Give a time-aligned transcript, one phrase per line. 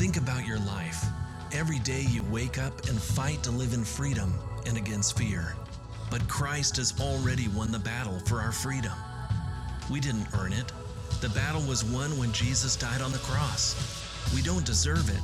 [0.00, 1.04] Think about your life.
[1.52, 4.32] Every day you wake up and fight to live in freedom
[4.64, 5.54] and against fear.
[6.10, 8.94] But Christ has already won the battle for our freedom.
[9.90, 10.72] We didn't earn it.
[11.20, 13.76] The battle was won when Jesus died on the cross.
[14.34, 15.20] We don't deserve it.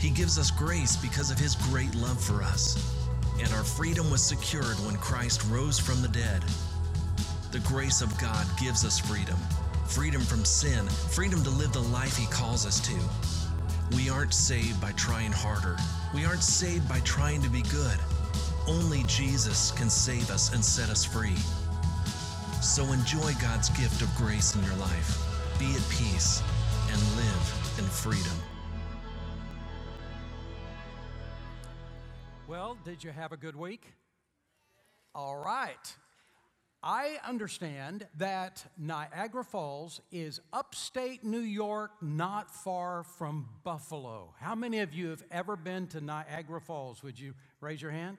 [0.00, 2.82] He gives us grace because of His great love for us.
[3.38, 6.42] And our freedom was secured when Christ rose from the dead.
[7.52, 9.36] The grace of God gives us freedom
[9.84, 13.37] freedom from sin, freedom to live the life He calls us to.
[13.94, 15.76] We aren't saved by trying harder,
[16.14, 17.98] we aren't saved by trying to be good.
[18.66, 21.36] Only Jesus can save us and set us free.
[22.60, 25.18] So enjoy God's gift of grace in your life.
[25.58, 26.42] Be at peace
[26.90, 28.36] and live in freedom.
[32.46, 33.92] Well, did you have a good week?
[35.14, 35.96] All right.
[36.82, 44.32] I understand that Niagara Falls is upstate New York, not far from Buffalo.
[44.38, 47.02] How many of you have ever been to Niagara Falls?
[47.02, 48.18] Would you raise your hand?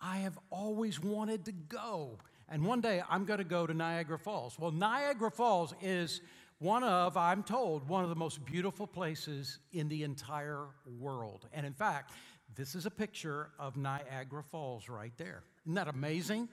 [0.00, 2.18] I have always wanted to go.
[2.48, 4.58] And one day I'm going to go to Niagara Falls.
[4.58, 6.22] Well, Niagara Falls is
[6.58, 10.66] one of, I'm told, one of the most beautiful places in the entire
[10.98, 11.46] world.
[11.52, 12.10] And in fact,
[12.56, 15.44] this is a picture of Niagara Falls right there.
[15.64, 16.48] Isn't that amazing?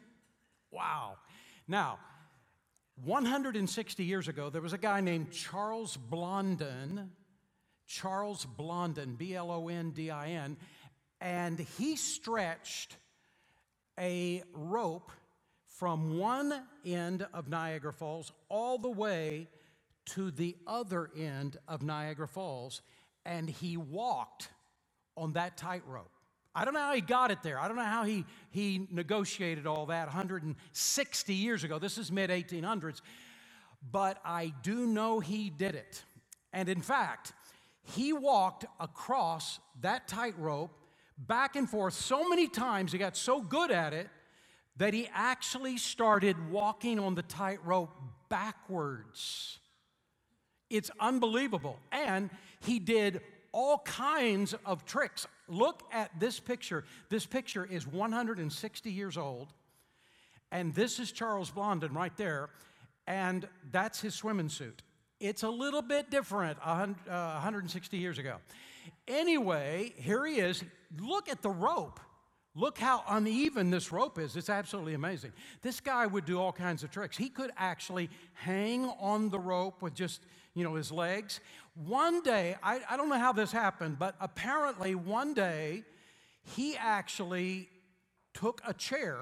[0.72, 1.16] Wow.
[1.70, 2.00] Now,
[3.06, 7.12] 160 years ago, there was a guy named Charles Blondin,
[7.86, 10.58] Charles Blondin, B L O N D I N,
[11.22, 12.98] and he stretched
[14.00, 15.12] a rope
[15.68, 19.48] from one end of Niagara Falls all the way
[20.08, 22.82] to the other end of Niagara Falls,
[23.28, 24.50] and he walked
[25.16, 26.10] on that tightrope.
[26.56, 27.60] I don't know how he got it there.
[27.60, 31.80] I don't know how he, he negotiated all that 160 years ago.
[31.80, 33.02] This is mid 1800s.
[33.92, 36.04] But I do know he did it.
[36.52, 37.34] And in fact,
[37.82, 40.76] he walked across that tightrope
[41.18, 44.10] back and forth so many times, he got so good at it
[44.78, 47.94] that he actually started walking on the tightrope
[48.30, 49.60] backwards.
[50.70, 51.78] It's unbelievable.
[51.92, 52.30] And
[52.62, 53.22] he did
[53.52, 55.28] all kinds of tricks.
[55.50, 56.86] Look at this picture.
[57.10, 59.54] This picture is 160 years old,
[60.52, 62.50] and this is Charles Blondin right there,
[63.08, 64.84] and that's his swimming suit.
[65.20, 68.38] It's a little bit different 160 uh, years ago.
[69.08, 70.64] Anyway, here he is.
[70.98, 72.00] Look at the rope.
[72.56, 74.36] Look how uneven this rope is.
[74.36, 75.34] It's absolutely amazing.
[75.62, 77.16] This guy would do all kinds of tricks.
[77.16, 80.22] He could actually hang on the rope with just,
[80.60, 81.40] you know, his legs.
[81.88, 85.84] One day, I, I don't know how this happened, but apparently one day
[86.56, 87.70] he actually
[88.34, 89.18] took a chair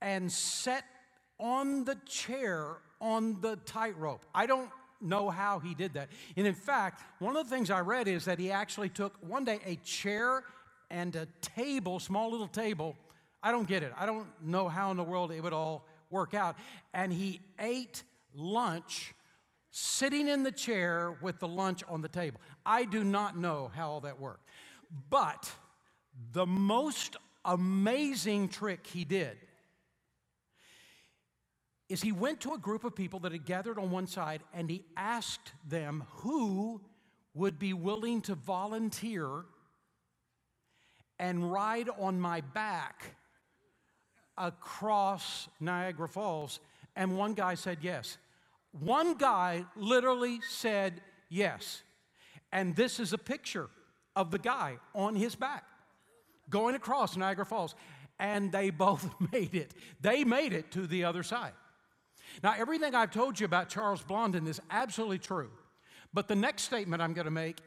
[0.00, 0.84] and set
[1.38, 4.24] on the chair on the tightrope.
[4.34, 4.70] I don't
[5.00, 6.08] know how he did that.
[6.36, 9.44] And in fact, one of the things I read is that he actually took one
[9.44, 10.44] day a chair
[10.90, 12.96] and a table, small little table.
[13.42, 13.92] I don't get it.
[13.96, 16.56] I don't know how in the world it would all work out.
[16.94, 18.02] And he ate
[18.34, 19.14] lunch
[19.72, 22.40] sitting in the chair with the lunch on the table.
[22.64, 24.48] I do not know how all that worked.
[25.10, 25.50] But
[26.32, 29.38] the most amazing trick he did
[31.88, 34.70] is he went to a group of people that had gathered on one side and
[34.70, 36.80] he asked them who
[37.34, 39.44] would be willing to volunteer
[41.18, 43.16] and ride on my back
[44.36, 46.60] across Niagara Falls.
[46.94, 48.18] And one guy said yes.
[48.72, 51.82] One guy literally said yes.
[52.52, 53.68] And this is a picture
[54.16, 55.64] of the guy on his back
[56.50, 57.74] going across Niagara Falls.
[58.18, 59.74] And they both made it.
[60.00, 61.52] They made it to the other side.
[62.42, 65.50] Now, everything I've told you about Charles Blondin is absolutely true.
[66.14, 67.58] But the next statement I'm going to make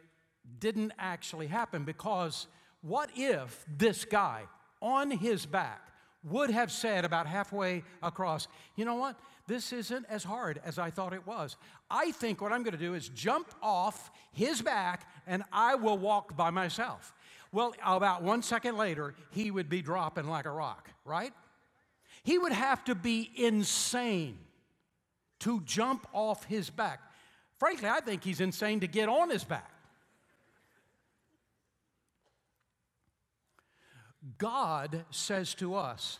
[0.59, 2.47] didn't actually happen because
[2.81, 4.43] what if this guy
[4.81, 5.81] on his back
[6.23, 9.19] would have said about halfway across, you know what?
[9.47, 11.55] This isn't as hard as I thought it was.
[11.89, 15.97] I think what I'm going to do is jump off his back and I will
[15.97, 17.13] walk by myself.
[17.51, 21.31] Well, about one second later, he would be dropping like a rock, right?
[22.23, 24.39] He would have to be insane
[25.39, 26.99] to jump off his back.
[27.59, 29.71] Frankly, I think he's insane to get on his back.
[34.39, 36.19] God says to us,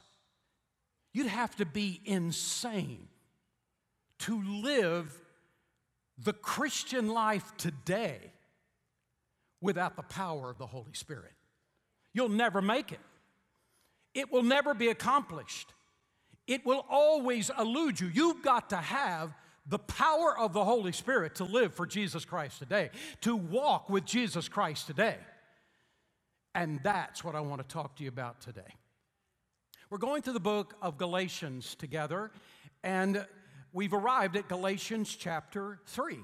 [1.12, 3.07] you'd have to be insane
[4.19, 5.13] to live
[6.17, 8.31] the Christian life today
[9.62, 11.33] without the power of the Holy Spirit.
[12.13, 13.00] You'll never make it.
[14.13, 15.73] It will never be accomplished.
[16.47, 18.07] It will always elude you.
[18.07, 19.33] You've got to have
[19.67, 22.91] the power of the Holy Spirit to live for Jesus Christ today,
[23.21, 25.18] to walk with Jesus Christ today.
[26.53, 28.61] And that's what I want to talk to you about today.
[29.89, 32.31] We're going through the book of Galatians together,
[32.83, 33.25] and
[33.75, 36.18] we've arrived at Galatians chapter 3.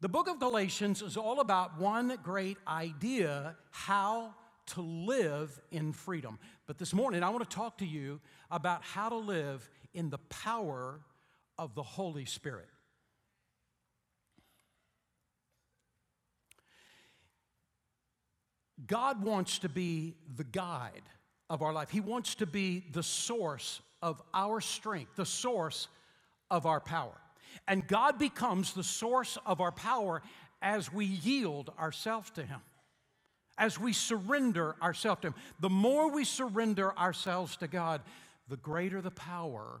[0.00, 4.34] The book of Galatians is all about one great idea how
[4.68, 6.38] to live in freedom.
[6.66, 8.20] But this morning, I want to talk to you
[8.50, 11.00] about how to live in the power
[11.58, 12.68] of the Holy Spirit.
[18.86, 21.02] God wants to be the guide
[21.50, 21.90] of our life.
[21.90, 25.88] He wants to be the source of our strength, the source
[26.50, 27.16] of our power.
[27.68, 30.22] And God becomes the source of our power
[30.62, 32.60] as we yield ourselves to Him,
[33.56, 35.34] as we surrender ourselves to Him.
[35.60, 38.02] The more we surrender ourselves to God,
[38.48, 39.80] the greater the power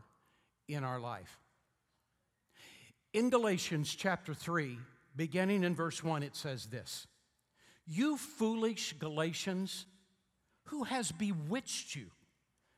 [0.68, 1.38] in our life.
[3.12, 4.78] In Galatians chapter 3,
[5.16, 7.06] beginning in verse 1, it says this
[7.86, 9.86] You foolish Galatians,
[10.64, 12.06] who has bewitched you?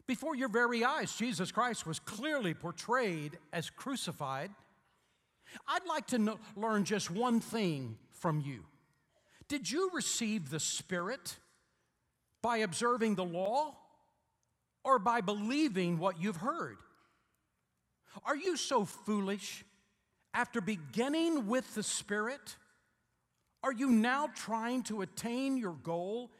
[0.06, 4.50] Before your very eyes, Jesus Christ was clearly portrayed as crucified.
[5.68, 8.64] I'd like to know, learn just one thing from you.
[9.48, 11.36] Did you receive the Spirit
[12.40, 13.76] by observing the law
[14.84, 16.78] or by believing what you've heard?
[18.24, 19.64] Are you so foolish?
[20.34, 22.56] After beginning with the Spirit,
[23.62, 26.30] are you now trying to attain your goal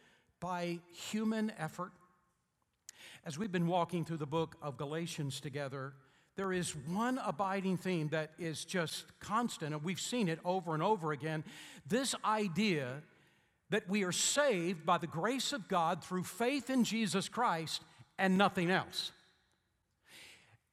[0.41, 1.93] by human effort?
[3.25, 5.93] As we've been walking through the book of Galatians together,
[6.35, 10.83] there is one abiding theme that is just constant, and we've seen it over and
[10.83, 11.45] over again.
[11.87, 13.03] This idea
[13.71, 17.83] that we are saved by the grace of God through faith in Jesus Christ
[18.19, 19.13] and nothing else.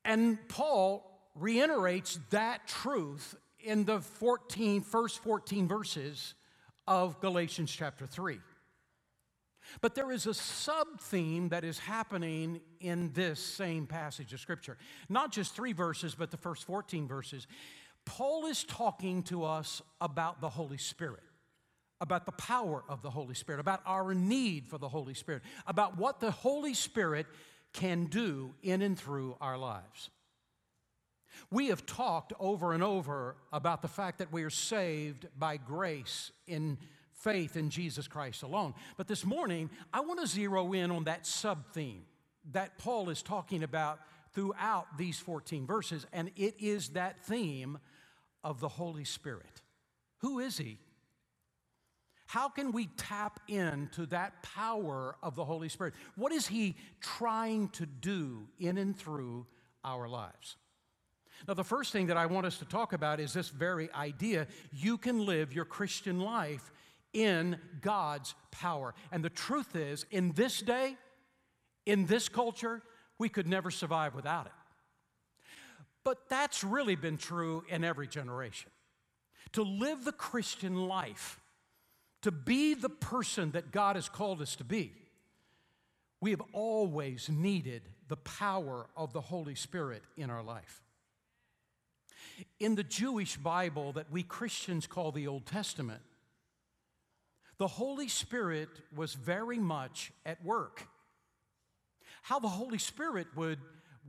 [0.04, 1.06] And Paul
[1.36, 6.34] reiterates that truth in the 14, first 14 verses
[6.88, 8.40] of Galatians chapter 3.
[9.81, 14.77] But there is a sub theme that is happening in this same passage of Scripture.
[15.07, 17.48] Not just three verses, but the first 14 verses.
[18.06, 21.24] Paul is talking to us about the Holy Spirit,
[22.01, 25.98] about the power of the Holy Spirit, about our need for the Holy Spirit, about
[25.98, 27.27] what the Holy Spirit
[27.74, 30.10] can do in and through our lives.
[31.51, 36.31] We have talked over and over about the fact that we are saved by grace
[36.48, 36.77] in
[37.19, 38.74] faith in Jesus Christ alone.
[38.98, 42.04] But this morning, I want to zero in on that sub theme
[42.51, 44.00] that Paul is talking about
[44.33, 47.80] throughout these 14 verses, and it is that theme
[48.44, 49.62] of the Holy Spirit.
[50.19, 50.77] Who is He?
[52.27, 55.95] How can we tap into that power of the Holy Spirit?
[56.15, 59.48] What is He trying to do in and through
[59.83, 60.56] our lives?
[61.48, 64.48] Now, the first thing that I want us to talk about is this very idea
[64.72, 66.72] you can live your Christian life
[67.13, 68.94] in God's power.
[69.11, 70.95] And the truth is, in this day,
[71.85, 72.81] in this culture,
[73.17, 74.51] we could never survive without it.
[76.03, 78.71] But that's really been true in every generation.
[79.53, 81.39] To live the Christian life,
[82.21, 84.94] to be the person that God has called us to be,
[86.21, 90.81] we have always needed the power of the Holy Spirit in our life.
[92.59, 96.01] In the Jewish Bible that we Christians call the Old Testament,
[97.60, 100.88] the Holy Spirit was very much at work.
[102.24, 103.60] How the Holy Spirit would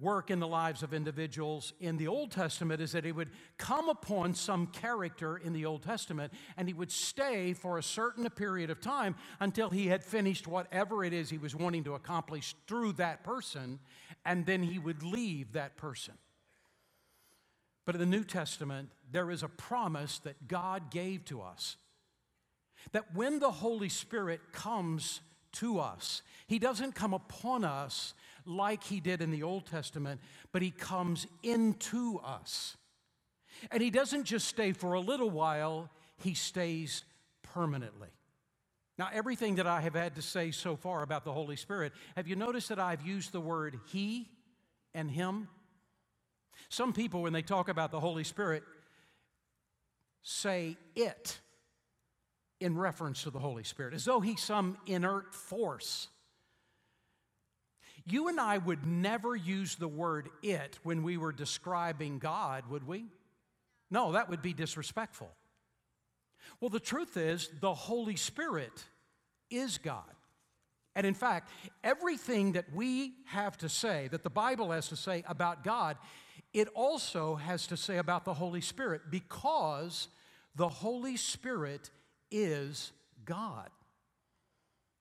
[0.01, 3.29] work in the lives of individuals in the Old Testament is that he would
[3.59, 8.29] come upon some character in the Old Testament and he would stay for a certain
[8.31, 12.55] period of time until he had finished whatever it is he was wanting to accomplish
[12.67, 13.81] through that person,
[14.25, 16.15] and then he would leave that person.
[17.85, 21.77] But in the New Testament, there is a promise that God gave to us
[22.93, 25.21] that when the Holy Spirit comes
[25.53, 28.15] to us, He doesn't come upon us
[28.47, 30.21] like He did in the Old Testament,
[30.53, 32.77] but He comes into us.
[33.71, 37.05] And He doesn't just stay for a little while, He stays
[37.43, 38.09] permanently.
[38.99, 42.29] Now, everything that I have had to say so far about the Holy Spirit, have
[42.29, 44.29] you noticed that I've used the word He
[44.95, 45.49] and Him?
[46.69, 48.63] Some people, when they talk about the Holy Spirit,
[50.23, 51.41] say it
[52.61, 56.09] in reference to the Holy Spirit, as though he's some inert force.
[58.05, 62.87] You and I would never use the word it when we were describing God, would
[62.87, 63.07] we?
[63.91, 65.31] No, that would be disrespectful.
[66.61, 68.85] Well, the truth is, the Holy Spirit
[69.51, 70.05] is God.
[70.95, 71.51] And in fact,
[71.85, 75.97] everything that we have to say, that the Bible has to say about God,
[76.53, 80.09] it also has to say about the Holy Spirit because
[80.57, 81.91] the Holy Spirit
[82.31, 82.93] is
[83.25, 83.69] God.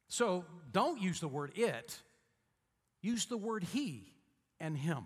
[0.08, 2.00] So don't use the word it,
[3.02, 4.12] use the word he
[4.60, 5.06] and him.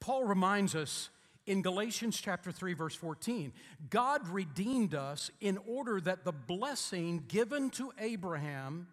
[0.00, 1.10] Paul reminds us
[1.46, 3.52] in Galatians chapter 3 verse 14,
[3.90, 8.88] God redeemed us in order that the blessing given to Abraham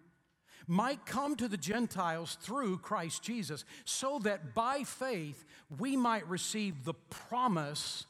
[0.68, 5.44] might come to the Gentiles through Christ Jesus, so that by faith
[5.80, 8.06] we might receive the promise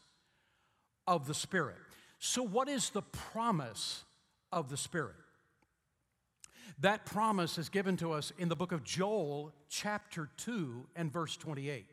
[1.07, 1.77] of the Spirit.
[2.19, 4.03] So, what is the promise
[4.51, 5.15] of the Spirit?
[6.81, 11.37] That promise is given to us in the book of Joel, chapter 2, and verse
[11.37, 11.85] 28.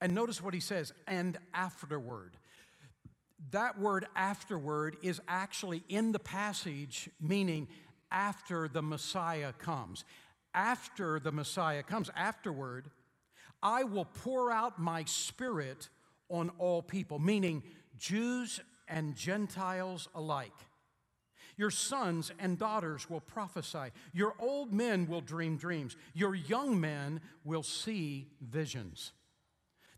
[0.00, 2.36] And notice what he says, and afterward.
[3.50, 7.68] That word afterward is actually in the passage, meaning
[8.10, 10.04] after the Messiah comes.
[10.54, 12.90] After the Messiah comes, afterward,
[13.62, 15.88] I will pour out my spirit
[16.30, 17.62] on all people, meaning
[17.98, 20.52] Jews and Gentiles alike.
[21.56, 23.90] Your sons and daughters will prophesy.
[24.12, 25.96] Your old men will dream dreams.
[26.14, 29.12] Your young men will see visions.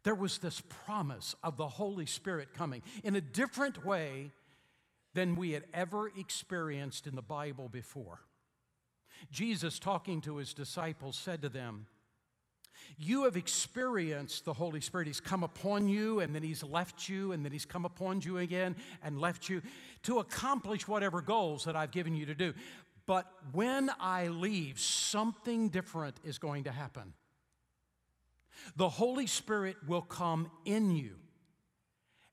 [0.03, 4.33] There was this promise of the Holy Spirit coming in a different way
[5.13, 8.21] than we had ever experienced in the Bible before.
[9.31, 11.87] Jesus, talking to his disciples, said to them,
[12.99, 15.07] You have experienced the Holy Spirit.
[15.07, 18.39] He's come upon you, and then he's left you, and then he's come upon you
[18.39, 19.63] again and left you
[20.03, 22.55] to accomplish whatever goals that I've given you to do.
[23.07, 27.15] But when I leave, something different is going to happen.
[28.77, 31.17] The Holy Spirit will come in you,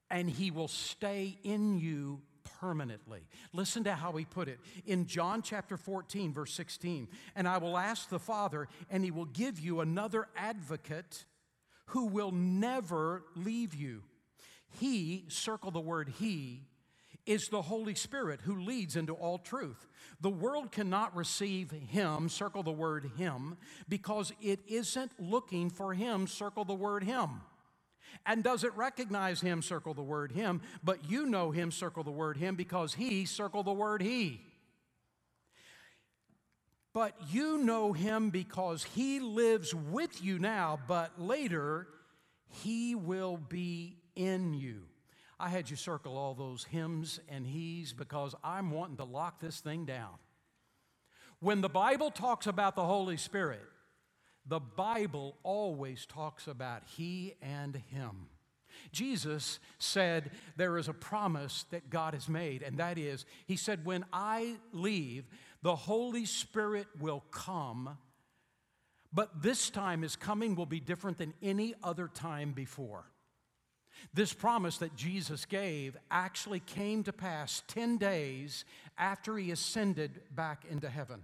[0.10, 2.22] and he will stay in you
[2.60, 3.22] permanently.
[3.54, 7.08] Listen to how he put it in John chapter 14, verse 16.
[7.36, 11.26] And I will ask the Father, and he will give you another advocate
[11.88, 14.04] who will never leave you.
[14.80, 16.64] He, circle the word he,
[17.26, 19.88] is the Holy Spirit who leads into all truth.
[20.22, 26.26] The world cannot receive him, circle the word him, because it isn't looking for him,
[26.26, 27.42] circle the word him.
[28.26, 29.62] And does it recognize him?
[29.62, 30.62] Circle the word him.
[30.84, 34.42] But you know him, circle the word him, because he, circle the word he.
[36.94, 41.88] But you know him because he lives with you now, but later
[42.48, 44.84] he will be in you.
[45.40, 49.60] I had you circle all those hymns and he's because I'm wanting to lock this
[49.60, 50.16] thing down.
[51.40, 53.62] When the Bible talks about the Holy Spirit,
[54.48, 58.28] the Bible always talks about He and Him.
[58.92, 63.86] Jesus said there is a promise that God has made, and that is, He said,
[63.86, 65.26] When I leave,
[65.62, 67.98] the Holy Spirit will come,
[69.12, 73.06] but this time His coming will be different than any other time before.
[74.14, 78.64] This promise that Jesus gave actually came to pass 10 days
[78.98, 81.24] after He ascended back into heaven.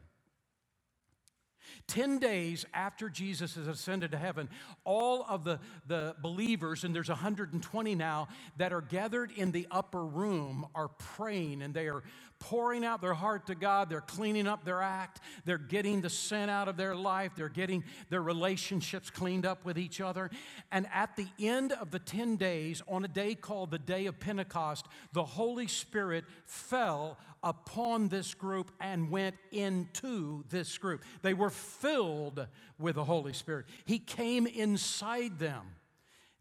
[1.87, 4.49] 10 days after Jesus has ascended to heaven,
[4.83, 8.27] all of the, the believers, and there's 120 now,
[8.57, 12.03] that are gathered in the upper room are praying and they are
[12.43, 13.89] pouring out their heart to God.
[13.89, 15.21] They're cleaning up their act.
[15.45, 17.31] They're getting the sin out of their life.
[17.37, 20.29] They're getting their relationships cleaned up with each other.
[20.71, 24.19] And at the end of the 10 days, on a day called the Day of
[24.19, 31.03] Pentecost, the Holy Spirit fell upon this group and went into this group.
[31.21, 32.47] They were filled
[32.79, 33.65] with the Holy Spirit.
[33.85, 35.75] He came inside them,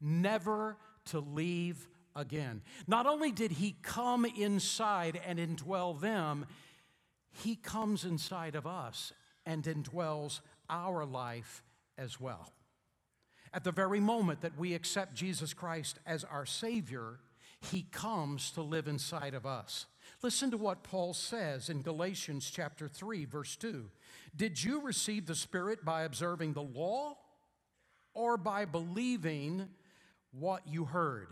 [0.00, 2.62] never to leave again.
[2.86, 6.46] Not only did He come inside and indwell them,
[7.30, 9.12] He comes inside of us
[9.44, 10.40] and indwells
[10.70, 11.62] our life
[11.98, 12.52] as well.
[13.52, 17.18] At the very moment that we accept Jesus Christ as our Savior,
[17.60, 19.86] He comes to live inside of us.
[20.22, 23.90] Listen to what Paul says in Galatians chapter 3 verse 2.
[24.36, 27.16] Did you receive the Spirit by observing the law
[28.14, 29.68] or by believing
[30.30, 31.28] what you heard?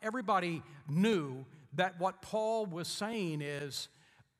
[0.00, 3.88] everybody knew that what Paul was saying is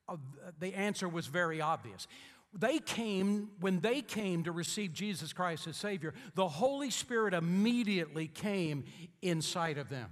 [0.07, 0.15] uh,
[0.57, 2.07] the answer was very obvious.
[2.53, 8.27] They came, when they came to receive Jesus Christ as Savior, the Holy Spirit immediately
[8.29, 8.85] came
[9.21, 10.11] inside of them.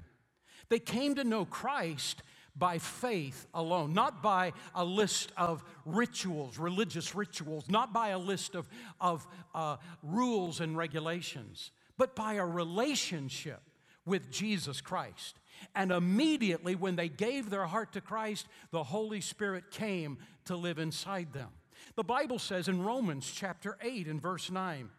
[0.67, 2.23] They came to know Christ
[2.55, 8.55] by faith alone, not by a list of rituals, religious rituals, not by a list
[8.55, 8.67] of,
[8.99, 13.61] of uh, rules and regulations, but by a relationship
[14.05, 15.37] with Jesus Christ.
[15.75, 20.79] And immediately, when they gave their heart to Christ, the Holy Spirit came to live
[20.79, 21.49] inside them.
[21.95, 24.89] The Bible says in Romans chapter 8 and verse 9,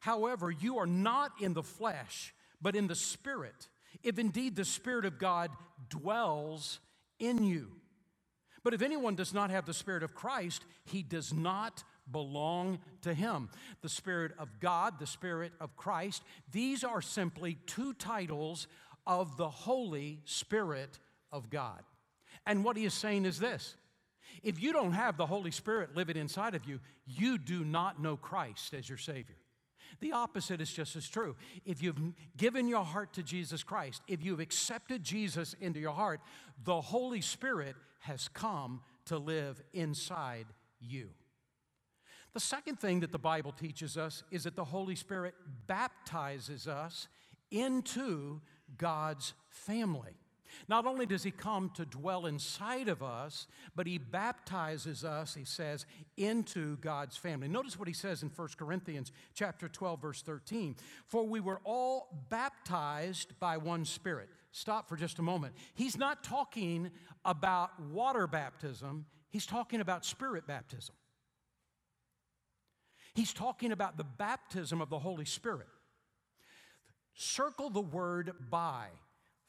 [0.00, 3.68] however, you are not in the flesh, but in the Spirit,
[4.02, 5.50] if indeed the Spirit of God
[5.88, 6.80] dwells
[7.22, 7.68] in you.
[8.64, 13.14] But if anyone does not have the Spirit of Christ, he does not belong to
[13.14, 13.48] him.
[13.80, 18.66] The Spirit of God, the Spirit of Christ, these are simply two titles
[19.06, 20.98] of the Holy Spirit
[21.32, 21.82] of God.
[22.46, 23.76] And what he is saying is this
[24.42, 28.16] if you don't have the Holy Spirit living inside of you, you do not know
[28.16, 29.36] Christ as your Savior.
[30.00, 31.36] The opposite is just as true.
[31.64, 32.00] If you've
[32.36, 36.20] given your heart to Jesus Christ, if you've accepted Jesus into your heart,
[36.64, 40.46] the Holy Spirit has come to live inside
[40.80, 41.10] you.
[42.34, 45.34] The second thing that the Bible teaches us is that the Holy Spirit
[45.66, 47.08] baptizes us
[47.50, 48.40] into
[48.78, 50.21] God's family.
[50.68, 55.44] Not only does he come to dwell inside of us, but he baptizes us, he
[55.44, 57.48] says, into God's family.
[57.48, 60.76] Notice what he says in 1 Corinthians chapter 12 verse 13.
[61.06, 64.28] For we were all baptized by one spirit.
[64.52, 65.54] Stop for just a moment.
[65.74, 66.90] He's not talking
[67.24, 70.94] about water baptism, he's talking about spirit baptism.
[73.14, 75.66] He's talking about the baptism of the Holy Spirit.
[77.14, 78.86] Circle the word by.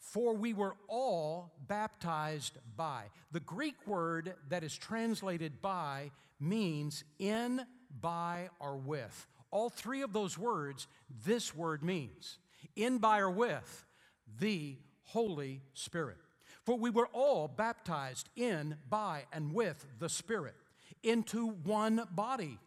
[0.03, 3.05] For we were all baptized by.
[3.31, 7.65] The Greek word that is translated by means in,
[8.01, 9.27] by, or with.
[9.50, 10.88] All three of those words,
[11.25, 12.38] this word means
[12.75, 13.86] in, by, or with
[14.39, 16.17] the Holy Spirit.
[16.63, 20.55] For we were all baptized in, by, and with the Spirit
[21.01, 22.60] into one body,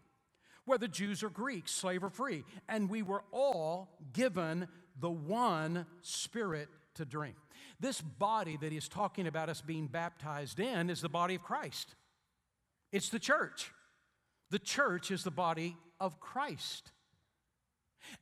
[0.65, 6.69] whether Jews or Greeks, slave or free, and we were all given the one Spirit
[6.97, 7.37] to drink.
[7.81, 11.95] This body that he's talking about us being baptized in is the body of Christ.
[12.93, 13.73] It's the church.
[14.51, 16.93] The church is the body of Christ.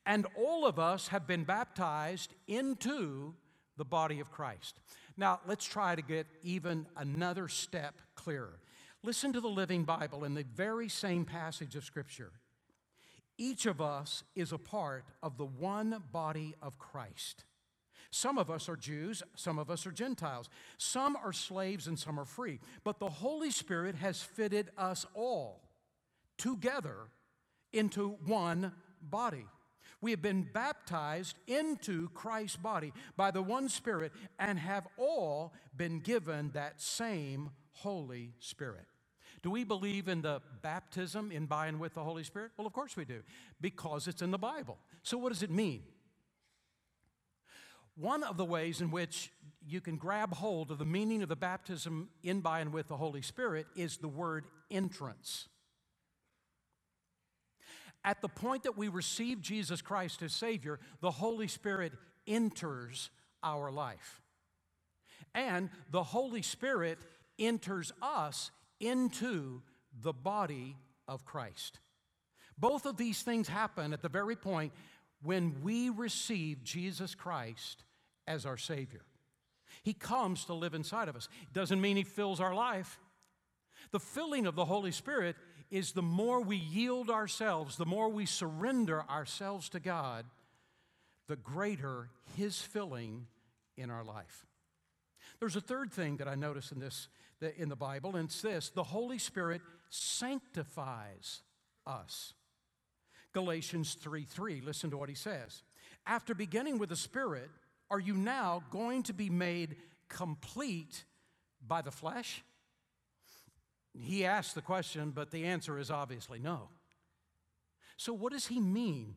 [0.06, 3.34] And all of us have been baptized into
[3.76, 4.80] the body of Christ.
[5.16, 8.58] Now, let's try to get even another step clearer.
[9.02, 12.32] Listen to the Living Bible in the very same passage of Scripture.
[13.36, 17.44] Each of us is a part of the one body of Christ.
[18.14, 20.48] Some of us are Jews, some of us are Gentiles.
[20.78, 22.60] Some are slaves and some are free.
[22.84, 25.68] But the Holy Spirit has fitted us all
[26.38, 27.08] together
[27.72, 28.70] into one
[29.02, 29.46] body.
[30.00, 35.98] We have been baptized into Christ's body by the one Spirit and have all been
[35.98, 38.86] given that same Holy Spirit.
[39.42, 42.52] Do we believe in the baptism in by and with the Holy Spirit?
[42.56, 43.22] Well, of course we do,
[43.60, 44.78] because it's in the Bible.
[45.02, 45.82] So, what does it mean?
[47.96, 49.30] One of the ways in which
[49.66, 52.96] you can grab hold of the meaning of the baptism in, by, and with the
[52.96, 55.48] Holy Spirit is the word entrance.
[58.04, 61.92] At the point that we receive Jesus Christ as Savior, the Holy Spirit
[62.26, 63.10] enters
[63.42, 64.20] our life.
[65.34, 66.98] And the Holy Spirit
[67.38, 69.62] enters us into
[70.02, 70.76] the body
[71.08, 71.78] of Christ.
[72.58, 74.72] Both of these things happen at the very point
[75.24, 77.82] when we receive Jesus Christ
[78.26, 79.02] as our Savior.
[79.82, 81.28] He comes to live inside of us.
[81.52, 83.00] Doesn't mean He fills our life.
[83.90, 85.36] The filling of the Holy Spirit
[85.70, 90.24] is the more we yield ourselves, the more we surrender ourselves to God,
[91.26, 93.26] the greater His filling
[93.76, 94.46] in our life.
[95.40, 97.08] There's a third thing that I notice in this
[97.58, 99.60] in the Bible, and it's this the Holy Spirit
[99.90, 101.42] sanctifies
[101.86, 102.34] us.
[103.34, 105.62] Galatians 3 3, listen to what he says.
[106.06, 107.50] After beginning with the Spirit,
[107.90, 109.76] are you now going to be made
[110.08, 111.04] complete
[111.66, 112.42] by the flesh?
[113.92, 116.68] He asked the question, but the answer is obviously no.
[117.96, 119.14] So, what does he mean?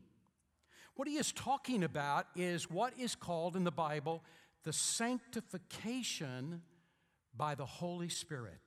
[0.94, 4.22] What he is talking about is what is called in the Bible
[4.64, 6.62] the sanctification
[7.36, 8.58] by the Holy Spirit.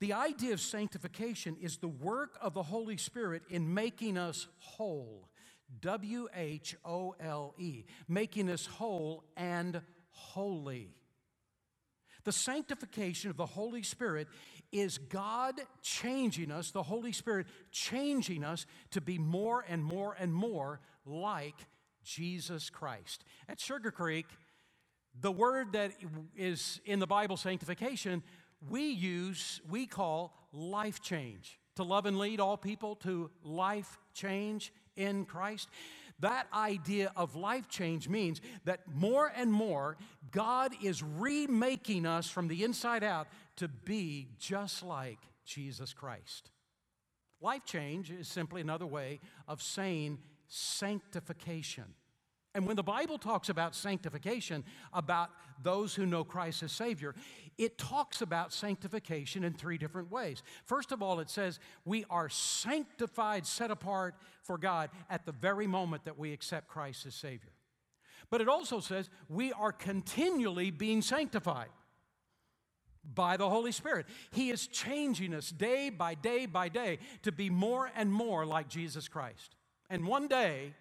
[0.00, 5.28] The idea of sanctification is the work of the Holy Spirit in making us whole.
[5.82, 10.88] W H O L E, making us whole and holy.
[12.24, 14.28] The sanctification of the Holy Spirit
[14.72, 20.34] is God changing us, the Holy Spirit changing us to be more and more and
[20.34, 21.66] more like
[22.02, 23.24] Jesus Christ.
[23.48, 24.26] At Sugar Creek,
[25.18, 25.92] the word that
[26.36, 28.22] is in the Bible, sanctification,
[28.68, 31.58] we use, we call life change.
[31.76, 35.68] To love and lead all people to life change in Christ.
[36.18, 39.96] That idea of life change means that more and more
[40.30, 46.50] God is remaking us from the inside out to be just like Jesus Christ.
[47.40, 51.94] Life change is simply another way of saying sanctification.
[52.54, 55.30] And when the Bible talks about sanctification, about
[55.62, 57.14] those who know Christ as Savior,
[57.58, 60.42] it talks about sanctification in three different ways.
[60.64, 65.68] First of all, it says we are sanctified, set apart for God at the very
[65.68, 67.52] moment that we accept Christ as Savior.
[68.30, 71.68] But it also says we are continually being sanctified
[73.14, 74.06] by the Holy Spirit.
[74.32, 78.68] He is changing us day by day by day to be more and more like
[78.68, 79.54] Jesus Christ.
[79.88, 80.74] And one day,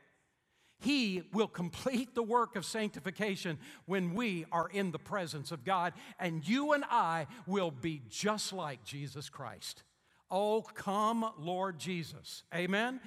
[0.79, 5.93] he will complete the work of sanctification when we are in the presence of God,
[6.19, 9.83] and you and I will be just like Jesus Christ.
[10.31, 12.43] Oh, come, Lord Jesus.
[12.55, 13.01] Amen.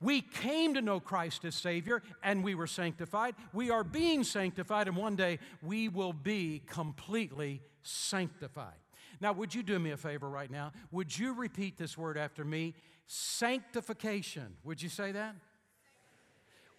[0.00, 3.36] We came to know Christ as Savior and we were sanctified.
[3.52, 8.74] We are being sanctified, and one day we will be completely sanctified.
[9.20, 10.72] Now, would you do me a favor right now?
[10.90, 12.74] Would you repeat this word after me?
[13.06, 14.56] Sanctification.
[14.64, 15.36] Would you say that?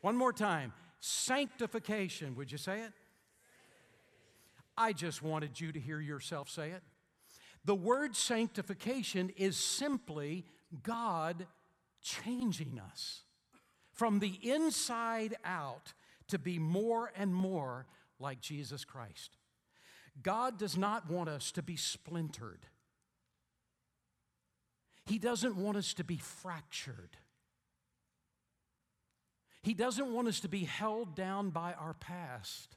[0.04, 0.74] One more time.
[1.00, 2.36] Sanctification.
[2.36, 2.92] Would you say it?
[4.78, 6.84] I just wanted you to hear yourself say it.
[7.64, 10.44] The word sanctification is simply
[10.84, 11.48] God
[12.02, 13.22] changing us
[13.94, 15.94] from the inside out
[16.28, 17.86] to be more and more
[18.20, 19.38] like Jesus Christ.
[20.22, 22.66] God does not want us to be splintered.
[25.06, 27.16] He doesn't want us to be fractured.
[29.64, 32.76] He doesn't want us to be held down by our past.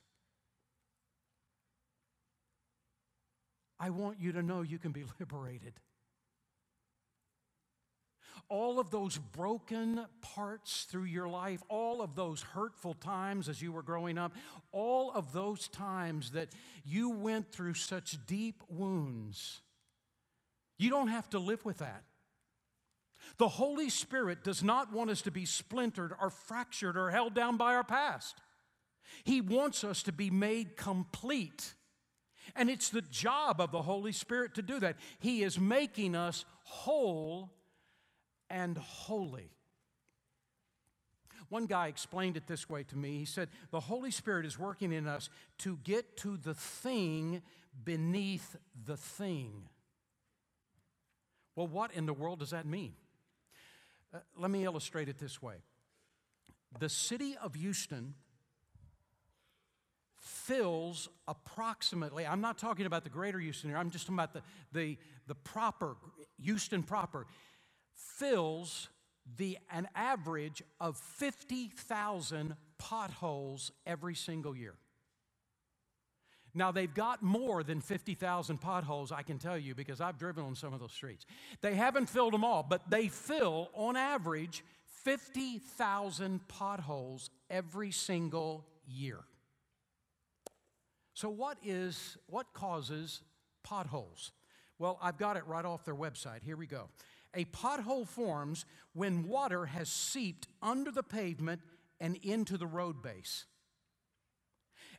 [3.79, 5.75] I want you to know you can be liberated.
[8.49, 13.73] All of those broken parts through your life, all of those hurtful times as you
[13.73, 14.33] were growing up,
[14.71, 16.51] all of those times that
[16.85, 19.63] you went through such deep wounds,
[20.79, 22.05] you don't have to live with that.
[23.39, 27.57] The Holy Spirit does not want us to be splintered or fractured or held down
[27.57, 28.41] by our past.
[29.25, 31.75] He wants us to be made complete.
[32.55, 34.97] And it's the job of the Holy Spirit to do that.
[35.19, 37.53] He is making us whole
[38.49, 39.51] and holy.
[41.49, 43.19] One guy explained it this way to me.
[43.19, 47.43] He said, The Holy Spirit is working in us to get to the thing
[47.85, 49.69] beneath the thing.
[51.55, 52.95] Well, what in the world does that mean?
[54.15, 55.57] Uh, let me illustrate it this way
[56.79, 58.15] The city of Houston
[60.21, 64.43] fills approximately, I'm not talking about the greater Houston here, I'm just talking about the,
[64.73, 65.97] the, the proper,
[66.43, 67.27] Houston proper,
[67.95, 68.89] fills
[69.37, 74.75] the, an average of 50,000 potholes every single year.
[76.57, 80.55] Now, they've got more than 50,000 potholes, I can tell you, because I've driven on
[80.55, 81.27] some of those streets.
[81.61, 84.65] They haven't filled them all, but they fill, on average,
[85.05, 89.19] 50,000 potholes every single year.
[91.13, 93.21] So, what is, what causes
[93.63, 94.33] potholes?
[94.79, 96.43] Well, I've got it right off their website.
[96.43, 96.89] Here we go.
[97.35, 98.65] A pothole forms
[98.95, 101.61] when water has seeped under the pavement
[102.01, 103.45] and into the road base.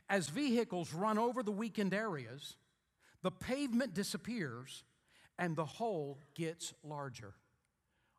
[0.08, 2.56] As vehicles run over the weakened areas,
[3.22, 4.84] the pavement disappears
[5.38, 7.34] and the hole gets larger.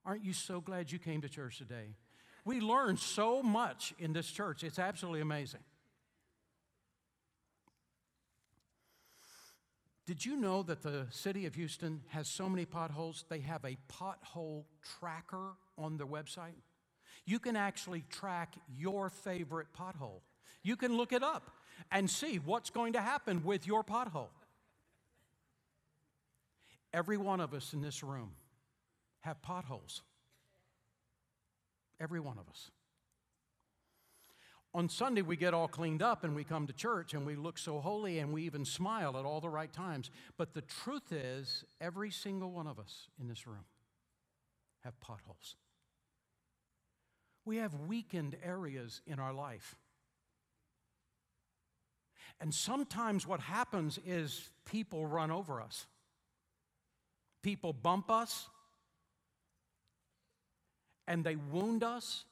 [0.06, 1.96] Aren't you so glad you came to church today?
[2.46, 4.64] We learned so much in this church.
[4.64, 5.62] It's absolutely amazing.
[10.06, 13.26] Did you know that the city of Houston has so many potholes?
[13.30, 14.64] They have a pothole
[15.00, 16.56] tracker on their website.
[17.26, 20.22] You can actually track your favorite pothole.
[20.64, 21.52] You can look it up
[21.92, 24.30] and see what's going to happen with your pothole.
[26.94, 28.32] Every one of us in this room
[29.22, 30.02] have potholes.
[32.00, 32.72] Every one of us.
[34.74, 37.58] On Sunday, we get all cleaned up and we come to church and we look
[37.58, 40.12] so holy and we even smile at all the right times.
[40.38, 43.66] But the truth is, every single one of us in this room
[44.84, 45.56] have potholes.
[47.46, 49.76] We have weakened areas in our life.
[52.42, 55.86] And sometimes what happens is people run over us,
[57.44, 58.48] people bump us,
[61.08, 62.24] and they wound us,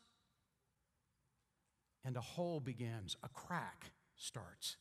[2.05, 4.77] and a hole begins, a crack starts,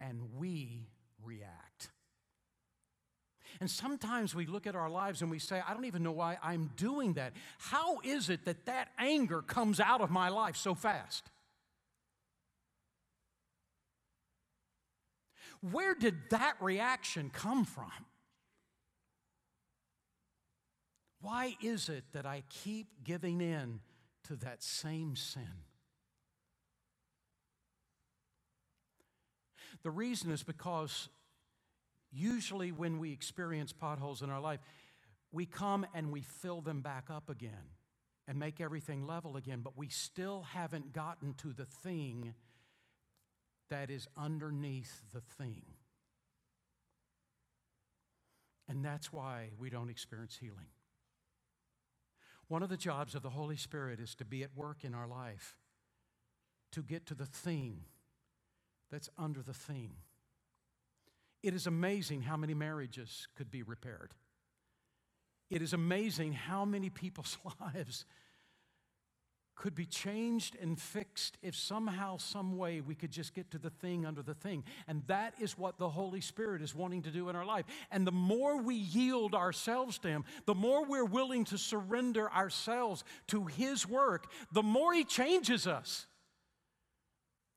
[0.00, 0.88] and we
[1.22, 1.90] react.
[3.60, 6.38] And sometimes we look at our lives and we say, I don't even know why
[6.42, 7.32] I'm doing that.
[7.58, 11.30] How is it that that anger comes out of my life so fast?
[15.60, 17.90] Where did that reaction come from?
[21.20, 23.80] Why is it that I keep giving in
[24.24, 25.64] to that same sin?
[29.82, 31.08] The reason is because
[32.12, 34.60] usually when we experience potholes in our life,
[35.32, 37.74] we come and we fill them back up again
[38.28, 42.34] and make everything level again, but we still haven't gotten to the thing
[43.70, 45.62] that is underneath the thing.
[48.68, 50.68] And that's why we don't experience healing.
[52.48, 55.06] One of the jobs of the Holy Spirit is to be at work in our
[55.06, 55.56] life,
[56.72, 57.80] to get to the thing
[58.90, 59.94] that's under the thing.
[61.42, 64.14] It is amazing how many marriages could be repaired.
[65.50, 67.38] It is amazing how many people's
[67.74, 68.04] lives
[69.56, 73.70] could be changed and fixed if somehow, some way, we could just get to the
[73.70, 74.62] thing under the thing.
[74.86, 77.64] And that is what the Holy Spirit is wanting to do in our life.
[77.90, 83.02] And the more we yield ourselves to Him, the more we're willing to surrender ourselves
[83.28, 86.06] to His work, the more He changes us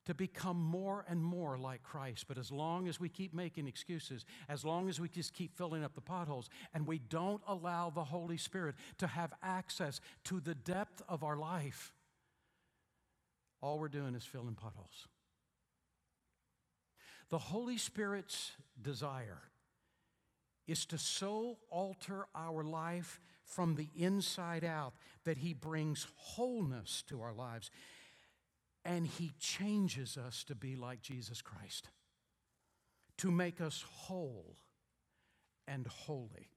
[0.10, 2.26] to become more and more like Christ.
[2.28, 5.84] But as long as we keep making excuses, as long as we just keep filling
[5.84, 10.56] up the potholes, and we don't allow the Holy Spirit to have access to the
[10.56, 11.94] depth of our life,
[13.62, 15.08] all we're doing is filling potholes.
[17.30, 19.44] The Holy Spirit's desire
[20.66, 24.94] is to so alter our life from the inside out
[25.26, 27.70] that He brings wholeness to our lives
[28.86, 31.90] and He changes us to be like Jesus Christ,
[33.18, 34.56] to make us whole
[35.68, 36.50] and holy.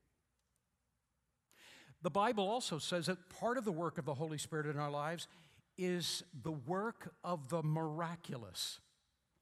[2.02, 4.90] The Bible also says that part of the work of the Holy Spirit in our
[4.90, 5.28] lives
[5.78, 8.80] is the work of the miraculous.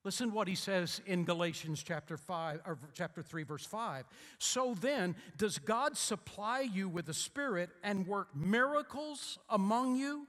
[0.03, 4.05] Listen what he says in Galatians chapter 5 or chapter 3 verse 5.
[4.39, 10.27] So then, does God supply you with the spirit and work miracles among you?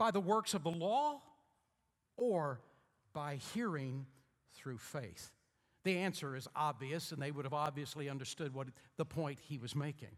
[0.00, 1.20] By the works of the law
[2.16, 2.62] or
[3.12, 4.06] by hearing
[4.54, 5.30] through faith?
[5.84, 9.76] The answer is obvious, and they would have obviously understood what the point he was
[9.76, 10.16] making.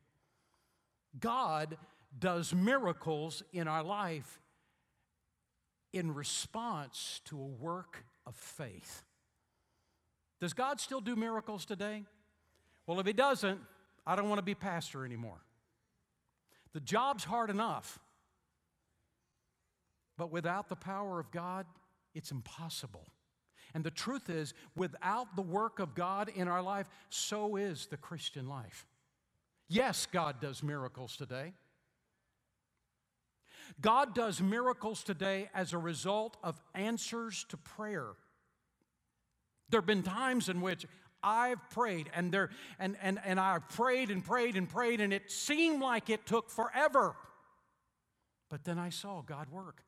[1.19, 1.77] God
[2.17, 4.41] does miracles in our life
[5.93, 9.03] in response to a work of faith.
[10.41, 12.05] Does God still do miracles today?
[12.87, 13.59] Well, if He doesn't,
[14.07, 15.43] I don't want to be pastor anymore.
[16.73, 17.99] The job's hard enough.
[20.17, 21.67] But without the power of God,
[22.15, 23.07] it's impossible.
[23.75, 27.97] And the truth is, without the work of God in our life, so is the
[27.97, 28.87] Christian life.
[29.69, 31.55] Yes, God does miracles today.
[33.81, 38.09] God does miracles today as a result of answers to prayer.
[39.71, 40.85] There have been times in which
[41.23, 45.31] I've prayed and there and, and, and I've prayed and prayed and prayed, and it
[45.31, 47.17] seemed like it took forever.
[48.51, 49.83] But then I saw God work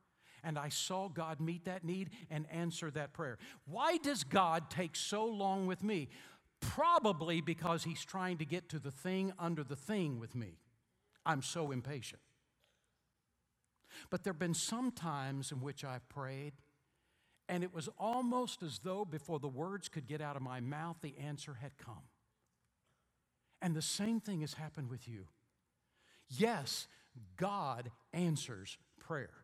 [0.45, 3.39] and I saw God meet that need and answer that prayer.
[3.67, 6.09] Why does God take so long with me?
[6.61, 10.59] Probably because He's trying to get to the thing under the thing with me.
[11.27, 12.21] I'm so impatient.
[14.11, 16.53] But there have been some times in which I've prayed,
[17.49, 20.97] and it was almost as though before the words could get out of my mouth,
[21.01, 22.09] the answer had come.
[23.63, 25.27] And the same thing has happened with you.
[26.29, 26.89] Yes,
[27.37, 29.44] God answers prayer.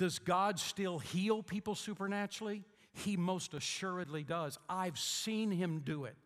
[0.00, 2.64] Does God still heal people supernaturally?
[2.94, 4.58] He most assuredly does.
[4.66, 6.16] I've seen him do it.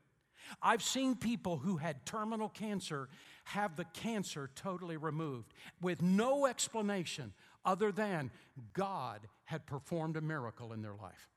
[0.63, 3.09] I've seen people who had terminal cancer
[3.43, 7.33] have the cancer totally removed with no explanation
[7.65, 8.31] other than
[8.75, 11.29] God had performed a miracle in their life.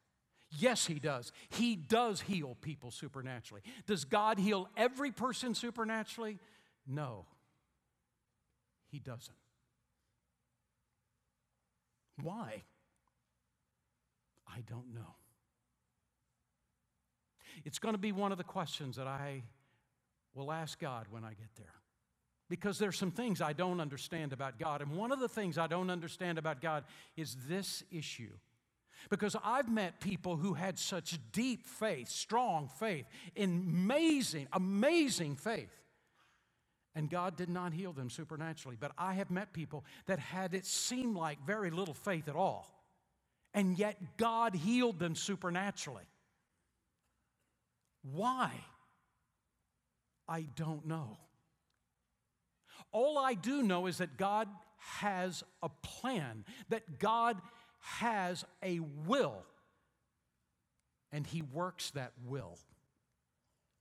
[0.52, 1.32] Yes, He does.
[1.50, 3.63] He does heal people supernaturally.
[3.88, 6.38] Does God heal every person supernaturally?
[6.86, 7.26] No,
[8.91, 9.34] He doesn't.
[12.21, 12.63] Why?
[14.47, 15.15] I don't know.
[17.65, 19.43] It's going to be one of the questions that I
[20.34, 21.73] will ask God when I get there.
[22.49, 24.82] Because there's some things I don't understand about God.
[24.82, 26.86] And one of the things I don't understand about God
[27.17, 28.32] is this issue.
[29.10, 35.69] Because I've met people who had such deep faith, strong faith, amazing, amazing faith.
[36.97, 38.75] And God did not heal them supernaturally.
[38.79, 42.73] But I have met people that had it seem like very little faith at all.
[43.53, 46.10] And yet God healed them supernaturally.
[48.01, 48.51] Why?
[50.27, 51.19] I don't know.
[52.91, 57.39] All I do know is that God has a plan, that God
[57.79, 59.43] has a will,
[61.12, 62.57] and He works that will.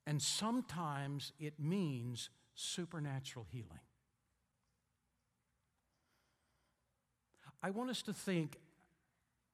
[0.06, 3.80] And sometimes it means supernatural healing.
[7.62, 8.58] I want us to think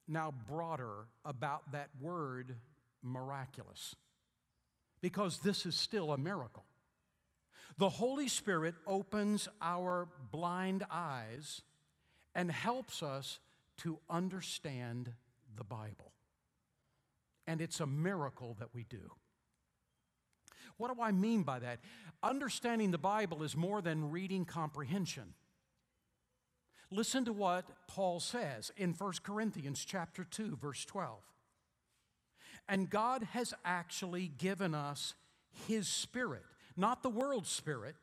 [0.09, 2.57] now broader about that word
[3.03, 3.95] miraculous
[5.01, 6.65] because this is still a miracle.
[7.79, 11.63] The Holy Spirit opens our blind eyes
[12.35, 13.39] and helps us
[13.79, 15.13] to understand
[15.57, 16.13] the Bible.
[17.47, 19.11] And it's a miracle that we do.
[20.83, 21.79] What do I mean by that?
[22.25, 25.35] Understanding the Bible is more than reading comprehension.
[26.91, 31.21] Listen to what Paul says in 1 Corinthians chapter 2 verse 12.
[32.69, 35.15] And God has actually given us
[35.69, 36.43] his spirit,
[36.77, 37.95] not the world's spirit,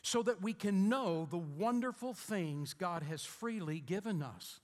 [0.00, 4.60] so that we can know the wonderful things God has freely given us.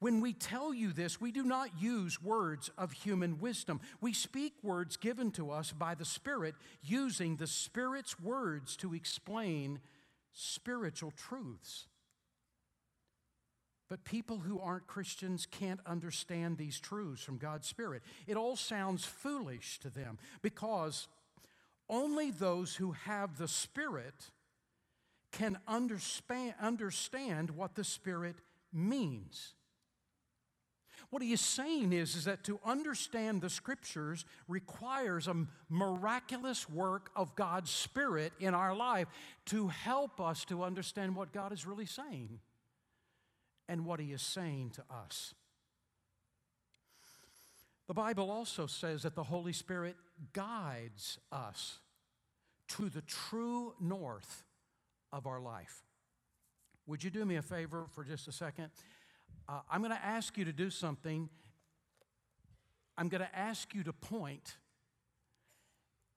[0.00, 3.80] When we tell you this, we do not use words of human wisdom.
[4.00, 9.80] We speak words given to us by the Spirit, using the Spirit's words to explain
[10.32, 11.86] spiritual truths.
[13.88, 18.02] But people who aren't Christians can't understand these truths from God's Spirit.
[18.26, 21.08] It all sounds foolish to them because
[21.88, 24.30] only those who have the Spirit
[25.32, 28.36] can understand what the Spirit
[28.72, 29.54] means.
[31.10, 37.10] What he is saying is, is that to understand the scriptures requires a miraculous work
[37.16, 39.08] of God's Spirit in our life
[39.46, 42.40] to help us to understand what God is really saying
[43.68, 45.34] and what he is saying to us.
[47.86, 49.96] The Bible also says that the Holy Spirit
[50.34, 51.78] guides us
[52.68, 54.44] to the true north
[55.10, 55.84] of our life.
[56.86, 58.68] Would you do me a favor for just a second?
[59.48, 61.28] Uh, I'm going to ask you to do something.
[62.98, 64.56] I'm going to ask you to point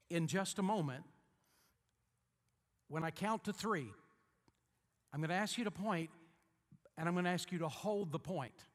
[0.09, 1.03] in just a moment.
[2.89, 3.87] When I count to three,
[5.13, 6.09] I'm going to ask you to point,
[6.97, 8.65] and I'm going to ask you to hold the point.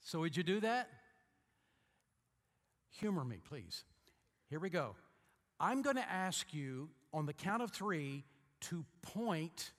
[0.00, 0.88] So, would you do that?
[3.00, 3.82] Humor me, please.
[4.48, 4.94] Here we go.
[5.58, 8.24] I'm going to ask you on the count of three
[8.60, 9.72] to point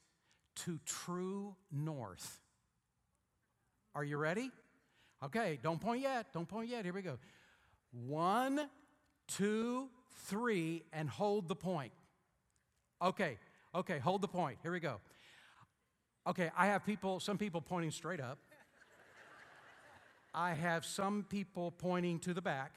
[0.57, 2.41] to true north.
[3.97, 4.51] Are you ready?
[5.25, 6.27] Okay, don't point yet.
[6.31, 6.85] Don't point yet.
[6.85, 7.17] Here we go.
[8.05, 8.69] One,
[9.27, 9.89] two,
[10.27, 11.91] three, and hold the point.
[13.01, 13.39] Okay,
[13.73, 14.59] okay, hold the point.
[14.61, 14.97] Here we go.
[16.27, 18.37] Okay, I have people, some people pointing straight up.
[20.31, 22.75] I have some people pointing to the back,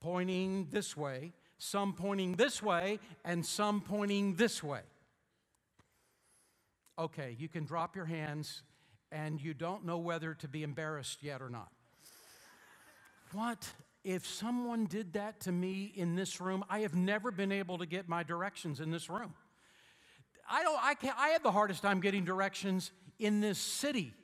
[0.00, 4.82] pointing this way, some pointing this way, and some pointing this way.
[7.00, 8.62] Okay, you can drop your hands
[9.12, 11.68] and you don't know whether to be embarrassed yet or not.
[13.32, 13.68] What
[14.02, 16.64] if someone did that to me in this room?
[16.68, 19.34] I have never been able to get my directions in this room.
[20.50, 24.14] I don't I can I had the hardest time getting directions in this city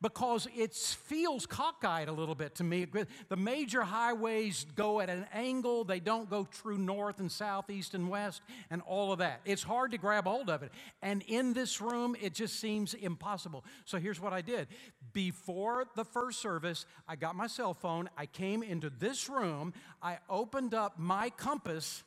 [0.00, 2.86] because it feels cockeyed a little bit to me.
[3.28, 7.94] The major highways go at an angle, they don't go true north and south, east
[7.94, 9.40] and west, and all of that.
[9.44, 10.70] It's hard to grab hold of it.
[11.02, 13.64] And in this room, it just seems impossible.
[13.84, 14.68] So here's what I did.
[15.12, 20.18] Before the first service, I got my cell phone, I came into this room, I
[20.30, 22.04] opened up my compass,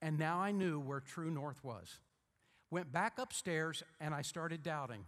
[0.00, 1.98] and now I knew where true north was
[2.74, 5.04] went back upstairs, and I started doubting.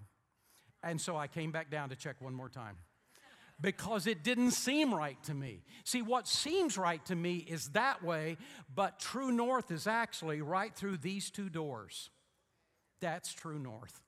[0.84, 2.76] And so I came back down to check one more time
[3.60, 5.64] because it didn't seem right to me.
[5.82, 8.36] See, what seems right to me is that way,
[8.72, 12.10] but true north is actually right through these two doors.
[13.00, 14.00] That's true north.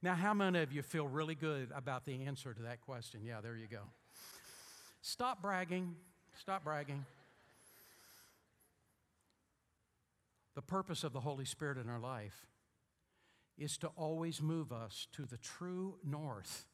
[0.00, 3.20] Now, how many of you feel really good about the answer to that question?
[3.24, 3.82] Yeah, there you go.
[5.02, 5.96] Stop bragging.
[6.40, 7.04] Stop bragging.
[10.54, 12.46] The purpose of the Holy Spirit in our life
[13.58, 16.66] is to always move us to the true north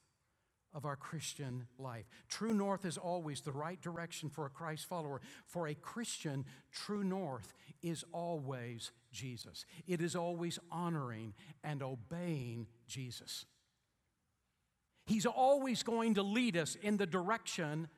[0.74, 2.04] of our Christian life.
[2.28, 5.20] True north is always the right direction for a Christ follower.
[5.46, 9.64] For a Christian, true north is always Jesus.
[9.86, 13.46] It is always honoring and obeying Jesus.
[15.06, 17.88] He's always going to lead us in the direction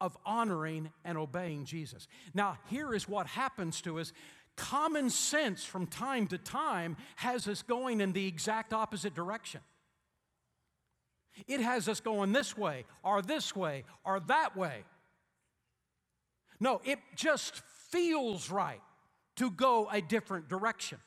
[0.00, 2.06] of honoring and obeying Jesus.
[2.34, 4.12] Now, here is what happens to us
[4.58, 9.60] common sense from time to time has us going in the exact opposite direction.
[11.46, 14.84] It has us going this way, or this way, or that way.
[16.60, 18.80] No, it just feels right
[19.36, 20.98] to go a different direction.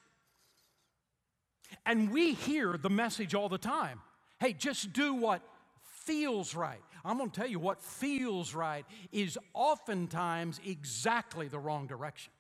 [1.86, 4.00] And we hear the message all the time
[4.40, 5.44] hey, just do what
[5.84, 6.82] feels right.
[7.06, 12.34] I'm going to tell you what feels right is oftentimes exactly the wrong direction.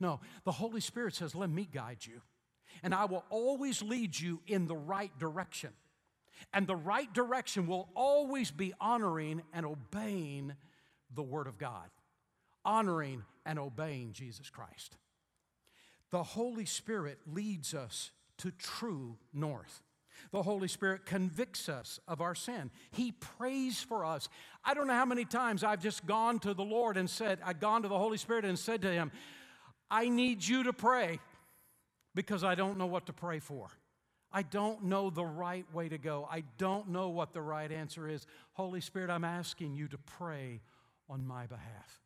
[0.00, 2.20] No, the Holy Spirit says, Let me guide you,
[2.82, 5.70] and I will always lead you in the right direction.
[6.52, 10.54] And the right direction will always be honoring and obeying
[11.14, 11.88] the Word of God,
[12.64, 14.96] honoring and obeying Jesus Christ.
[16.10, 19.82] The Holy Spirit leads us to true north.
[20.32, 22.70] The Holy Spirit convicts us of our sin.
[22.92, 24.28] He prays for us.
[24.64, 27.60] I don't know how many times I've just gone to the Lord and said, I've
[27.60, 29.12] gone to the Holy Spirit and said to Him,
[29.90, 31.20] I need you to pray
[32.14, 33.68] because I don't know what to pray for.
[34.32, 36.28] I don't know the right way to go.
[36.30, 38.26] I don't know what the right answer is.
[38.54, 40.60] Holy Spirit, I'm asking you to pray
[41.08, 42.02] on my behalf.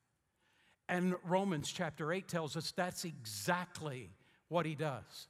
[0.88, 4.10] And Romans chapter 8 tells us that's exactly
[4.48, 5.28] what he does.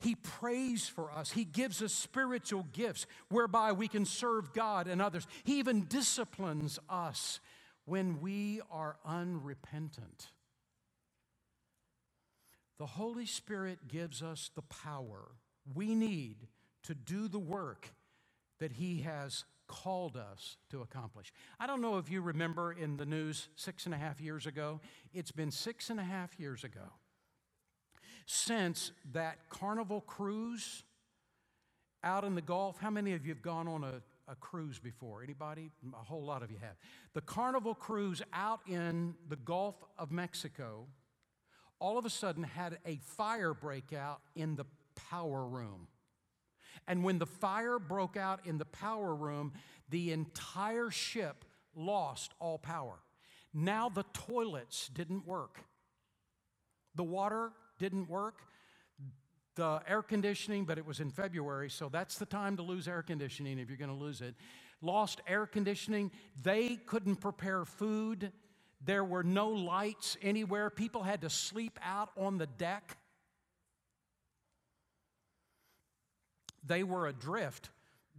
[0.00, 1.30] He prays for us.
[1.30, 5.26] He gives us spiritual gifts whereby we can serve God and others.
[5.44, 7.40] He even disciplines us
[7.86, 10.28] when we are unrepentant.
[12.78, 15.32] The Holy Spirit gives us the power
[15.74, 16.36] we need
[16.84, 17.88] to do the work
[18.60, 21.32] that He has called us to accomplish.
[21.58, 24.80] I don't know if you remember in the news six and a half years ago,
[25.12, 26.92] it's been six and a half years ago
[28.26, 30.82] since that carnival cruise
[32.04, 32.78] out in the Gulf.
[32.78, 35.22] How many of you have gone on a, a cruise before?
[35.22, 35.70] Anybody?
[35.92, 36.76] A whole lot of you have.
[37.14, 40.86] The carnival cruise out in the Gulf of Mexico
[41.78, 44.66] all of a sudden had a fire break out in the
[45.10, 45.88] power room.
[46.86, 49.52] And when the fire broke out in the power room,
[49.88, 52.98] the entire ship lost all power.
[53.52, 55.60] Now the toilets didn't work.
[56.94, 58.42] The water didn't work.
[59.54, 63.02] The air conditioning, but it was in February, so that's the time to lose air
[63.02, 64.34] conditioning if you're to lose it.
[64.82, 66.10] Lost air conditioning.
[66.42, 68.32] They couldn't prepare food.
[68.86, 70.70] There were no lights anywhere.
[70.70, 72.96] People had to sleep out on the deck.
[76.64, 77.70] They were adrift.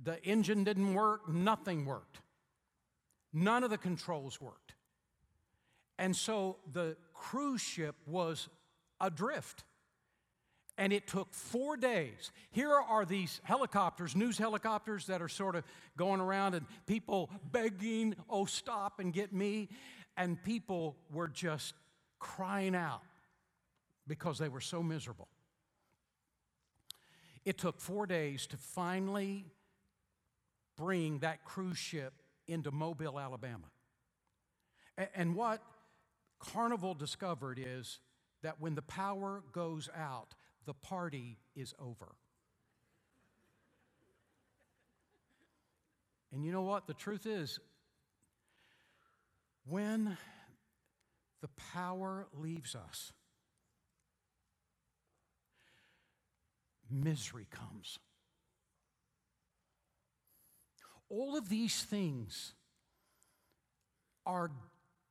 [0.03, 2.19] The engine didn't work, nothing worked.
[3.33, 4.73] None of the controls worked.
[5.97, 8.49] And so the cruise ship was
[8.99, 9.63] adrift.
[10.77, 12.31] And it took four days.
[12.51, 15.63] Here are these helicopters, news helicopters that are sort of
[15.97, 19.69] going around and people begging, oh, stop and get me.
[20.17, 21.73] And people were just
[22.19, 23.03] crying out
[24.07, 25.27] because they were so miserable.
[27.45, 29.45] It took four days to finally
[30.75, 32.13] bring that cruise ship
[32.47, 33.67] into Mobile, Alabama.
[35.15, 35.61] And what
[36.39, 37.99] Carnival discovered is
[38.41, 40.33] that when the power goes out,
[40.65, 42.15] the party is over.
[46.33, 46.87] And you know what?
[46.87, 47.59] The truth is,
[49.67, 50.17] when
[51.41, 53.11] the power leaves us,
[56.89, 57.99] misery comes.
[61.09, 62.53] All of these things
[64.25, 64.51] are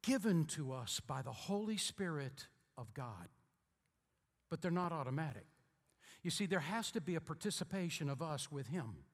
[0.03, 2.47] given to us by the Holy Spirit
[2.77, 3.29] of God,
[4.51, 5.47] but they're not automatic.
[6.23, 9.05] You see, there has to be a participation of us with Him.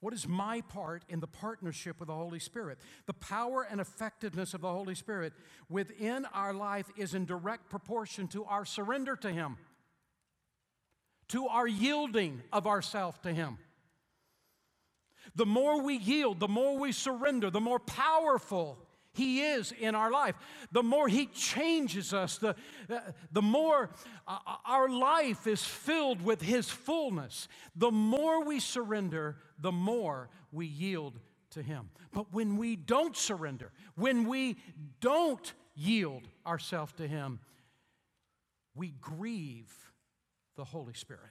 [0.00, 2.78] What is my part in the partnership with the Holy Spirit?
[3.06, 5.32] The power and effectiveness of the Holy Spirit
[5.68, 9.56] within our life is in direct proportion to our surrender to Him
[11.28, 13.58] to our yielding of ourself to Him.
[15.34, 18.78] The more we yield, the more we surrender, the more powerful
[19.16, 20.34] He is in our life.
[20.72, 22.54] The more He changes us, the,
[23.32, 23.90] the more
[24.28, 27.48] uh, our life is filled with His fullness.
[27.74, 31.18] The more we surrender, the more we yield
[31.50, 31.88] to Him.
[32.12, 34.58] But when we don't surrender, when we
[35.00, 37.40] don't yield ourselves to Him,
[38.74, 39.72] we grieve
[40.56, 41.30] the Holy Spirit.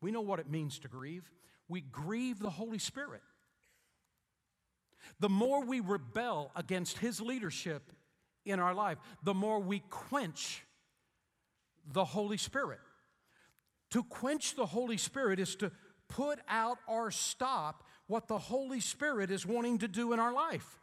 [0.00, 1.30] We know what it means to grieve.
[1.68, 3.22] We grieve the Holy Spirit.
[5.20, 7.92] The more we rebel against His leadership
[8.44, 10.64] in our life, the more we quench
[11.92, 12.80] the Holy Spirit.
[13.90, 15.70] To quench the Holy Spirit is to
[16.08, 20.78] put out or stop what the Holy Spirit is wanting to do in our life.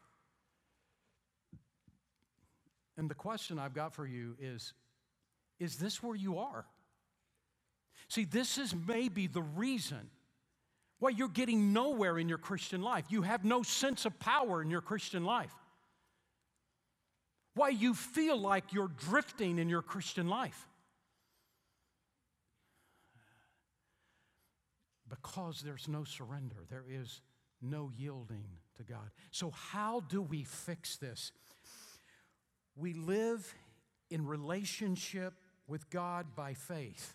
[2.97, 4.73] And the question I've got for you is
[5.59, 6.65] Is this where you are?
[8.07, 10.09] See, this is maybe the reason
[11.03, 13.03] why you're getting nowhere in your Christian life.
[13.09, 15.53] You have no sense of power in your Christian life.
[17.55, 20.65] Why you feel like you're drifting in your Christian life.
[25.09, 27.19] Because there's no surrender, there is
[27.61, 28.45] no yielding
[28.77, 29.11] to God.
[29.31, 31.33] So, how do we fix this?
[32.77, 33.53] We live
[34.09, 35.33] in relationship
[35.67, 37.13] with God by faith,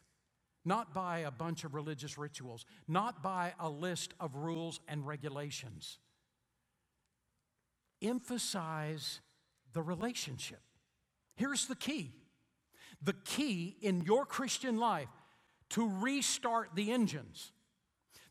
[0.68, 5.98] not by a bunch of religious rituals, not by a list of rules and regulations.
[8.02, 9.20] Emphasize
[9.72, 10.60] the relationship.
[11.34, 12.12] Here's the key
[13.02, 15.08] the key in your Christian life
[15.70, 17.52] to restart the engines,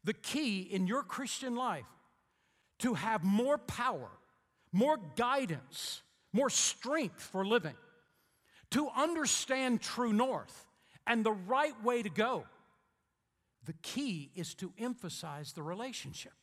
[0.04, 1.86] the key in your Christian life
[2.80, 4.10] to have more power,
[4.72, 7.76] more guidance, more strength for living,
[8.72, 10.68] to understand true north
[11.08, 12.46] and the right way to go.
[13.66, 16.34] The key is to emphasize the relationship.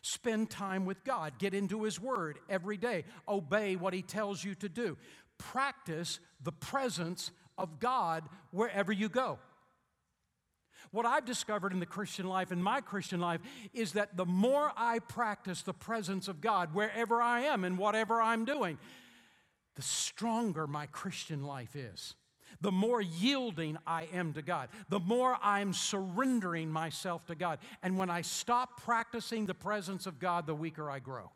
[0.00, 4.54] Spend time with God, get into His Word every day, obey what He tells you
[4.56, 4.96] to do,
[5.38, 9.38] practice the presence of God wherever you go.
[10.90, 13.40] What I've discovered in the Christian life, in my Christian life,
[13.72, 18.20] is that the more I practice the presence of God wherever I am and whatever
[18.20, 18.78] I'm doing,
[19.76, 22.14] the stronger my Christian life is.
[22.60, 27.58] The more yielding I am to God, the more I'm surrendering myself to God.
[27.82, 31.30] And when I stop practicing the presence of God, the weaker I grow.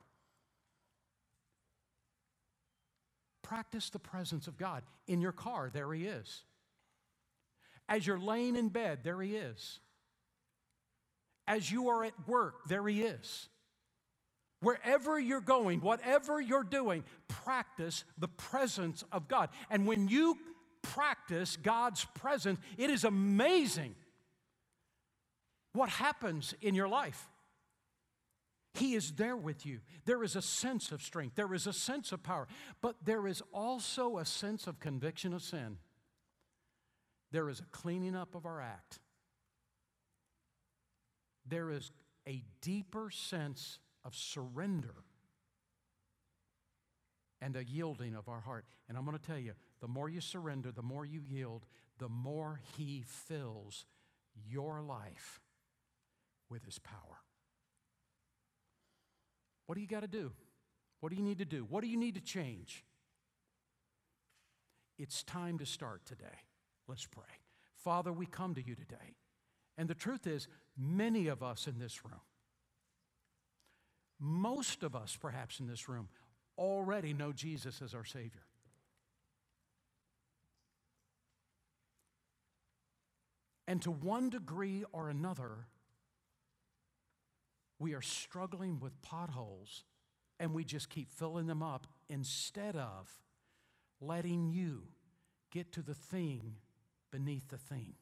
[3.42, 4.82] Practice the presence of God.
[5.06, 6.42] In your car, there He is.
[7.88, 9.78] As you're laying in bed, there He is.
[11.46, 13.48] As you are at work, there He is.
[14.60, 19.50] Wherever you're going, whatever you're doing, practice the presence of God.
[19.70, 20.36] And when you
[20.94, 23.94] practice God's presence, it is amazing
[25.72, 27.28] what happens in your life.
[28.74, 29.80] He is there with you.
[30.04, 32.46] There is a sense of strength, there is a sense of power,
[32.82, 35.78] but there is also a sense of conviction of sin
[37.32, 38.98] there is a cleaning up of our act.
[41.46, 41.90] There is
[42.26, 44.94] a deeper sense of surrender
[47.40, 48.64] and a yielding of our heart.
[48.88, 51.66] And I'm going to tell you the more you surrender, the more you yield,
[51.98, 53.84] the more He fills
[54.48, 55.40] your life
[56.48, 57.20] with His power.
[59.66, 60.32] What do you got to do?
[61.00, 61.66] What do you need to do?
[61.68, 62.84] What do you need to change?
[64.98, 66.24] It's time to start today.
[66.88, 67.24] Let's pray.
[67.74, 69.14] Father, we come to you today.
[69.76, 70.48] And the truth is,
[70.78, 72.20] many of us in this room,
[74.18, 76.08] most of us perhaps in this room,
[76.56, 78.46] already know Jesus as our Savior.
[83.68, 85.66] And to one degree or another,
[87.78, 89.84] we are struggling with potholes
[90.38, 93.10] and we just keep filling them up instead of
[94.00, 94.82] letting you
[95.50, 96.56] get to the thing
[97.10, 97.94] beneath the thing.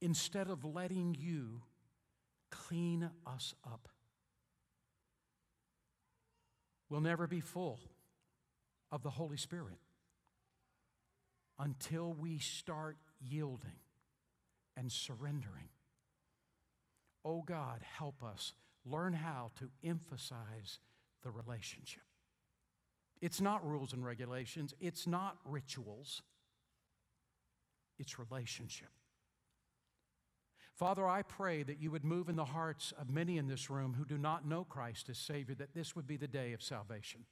[0.00, 1.62] Instead of letting you
[2.50, 3.88] clean us up,
[6.88, 7.80] we'll never be full
[8.92, 9.78] of the Holy Spirit
[11.58, 13.80] until we start yielding
[14.76, 15.68] and surrendering.
[17.24, 18.52] Oh God, help us
[18.84, 20.78] learn how to emphasize
[21.22, 22.02] the relationship.
[23.20, 26.22] It's not rules and regulations, it's not rituals,
[27.98, 28.88] it's relationship.
[30.74, 33.94] Father, I pray that you would move in the hearts of many in this room
[33.98, 37.24] who do not know Christ as Savior, that this would be the day of salvation.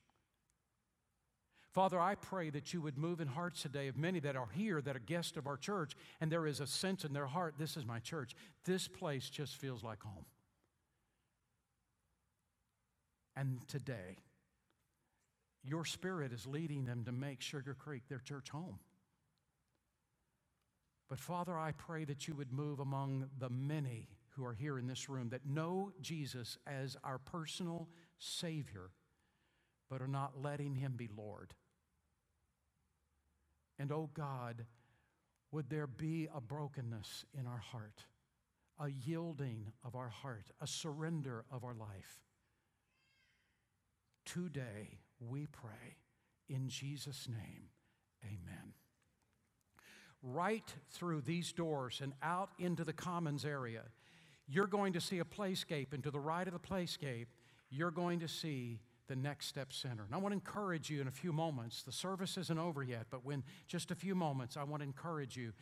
[1.75, 4.81] Father, I pray that you would move in hearts today of many that are here,
[4.81, 7.77] that are guests of our church, and there is a sense in their heart this
[7.77, 8.37] is my church.
[8.65, 10.25] This place just feels like home.
[13.35, 14.19] And today,
[15.65, 18.79] your spirit is leading them to make Sugar Creek their church home.
[21.09, 24.87] But Father, I pray that you would move among the many who are here in
[24.87, 28.91] this room that know Jesus as our personal Savior,
[29.91, 31.53] but are not letting Him be Lord.
[33.79, 34.65] And oh God,
[35.51, 38.05] would there be a brokenness in our heart,
[38.79, 42.21] a yielding of our heart, a surrender of our life?
[44.25, 45.97] Today, we pray.
[46.49, 47.69] In Jesus' name,
[48.25, 48.75] amen.
[50.23, 53.83] Right through these doors and out into the commons area,
[54.47, 57.27] you're going to see a playscape, and to the right of the playscape,
[57.71, 60.05] you're going to see the Next Step Center.
[60.05, 61.83] And I want to encourage you in a few moments.
[61.83, 65.37] The service isn't over yet, but when just a few moments, I want to encourage
[65.37, 65.53] you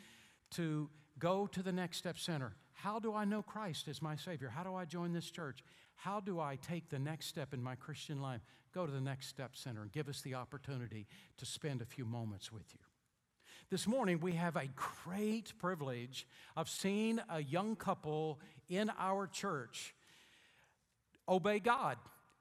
[0.53, 0.89] to
[1.19, 2.55] go to the Next Step Center.
[2.73, 4.49] How do I know Christ as my Savior?
[4.49, 5.63] How do I join this church?
[5.97, 8.41] How do I take the next step in my Christian life?
[8.75, 12.05] Go to the Next Step Center and give us the opportunity to spend a few
[12.05, 12.81] moments with you.
[13.71, 14.69] This morning, we have a
[15.05, 16.27] great privilege
[16.57, 19.95] of seeing a young couple in our church
[21.29, 21.97] obey God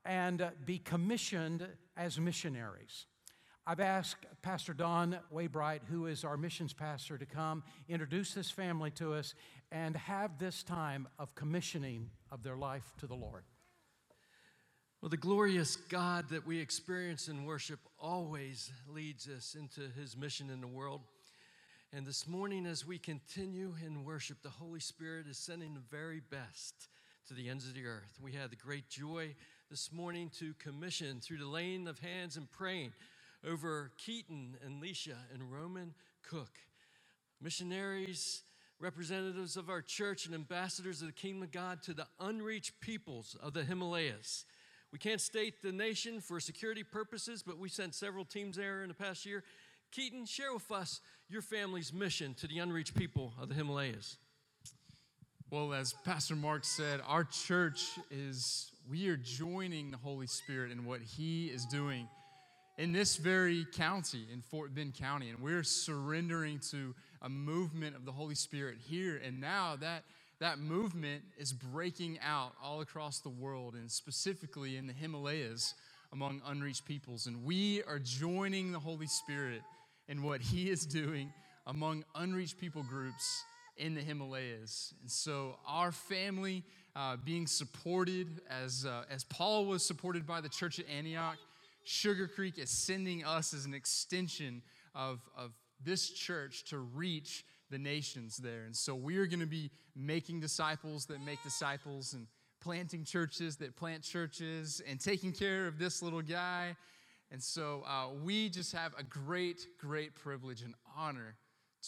[0.06, 3.06] and be commissioned as missionaries.
[3.68, 8.90] I've asked Pastor Don Waybright, who is our missions pastor, to come introduce this family
[8.92, 9.36] to us
[9.72, 13.44] and have this time of commissioning of their life to the Lord.
[15.02, 20.50] Well, the glorious God that we experience in worship always leads us into his mission
[20.50, 21.02] in the world.
[21.94, 26.22] And this morning, as we continue in worship, the Holy Spirit is sending the very
[26.30, 26.88] best
[27.28, 28.18] to the ends of the earth.
[28.22, 29.36] We had the great joy
[29.72, 32.92] this morning to commission through the laying of hands and praying
[33.50, 35.94] over Keaton and Leisha and Roman
[36.30, 36.52] Cook,
[37.42, 38.44] missionaries,
[38.82, 43.38] representatives of our church, and ambassadors of the kingdom of God to the unreached peoples
[43.42, 44.44] of the Himalayas.
[44.92, 48.90] We can't state the nation for security purposes, but we sent several teams there in
[48.90, 49.42] the past year.
[49.94, 51.00] Keaton, share with us
[51.30, 54.18] your family's mission to the unreached people of the Himalayas.
[55.52, 60.86] Well, as Pastor Mark said, our church is, we are joining the Holy Spirit in
[60.86, 62.08] what He is doing
[62.78, 68.06] in this very county, in Fort Bend County, and we're surrendering to a movement of
[68.06, 69.20] the Holy Spirit here.
[69.26, 70.06] And now that
[70.40, 75.74] that movement is breaking out all across the world, and specifically in the Himalayas
[76.14, 77.28] among unreached peoples.
[77.28, 79.64] And we are joining the Holy Spirit
[80.08, 81.34] in what He is doing
[81.68, 83.44] among unreached people groups
[83.82, 84.94] in the Himalayas.
[85.02, 86.64] And so, our family
[86.96, 91.38] uh, being supported as, uh, as Paul was supported by the church at Antioch
[91.84, 94.62] Sugar Creek is sending us as an extension
[94.94, 95.52] of, of
[95.84, 98.66] this church to reach the nations there.
[98.66, 102.28] And so we are going to be making disciples that make disciples and
[102.62, 106.76] planting churches that plant churches and taking care of this little guy.
[107.32, 111.36] And so uh, we just have a great, great privilege and honor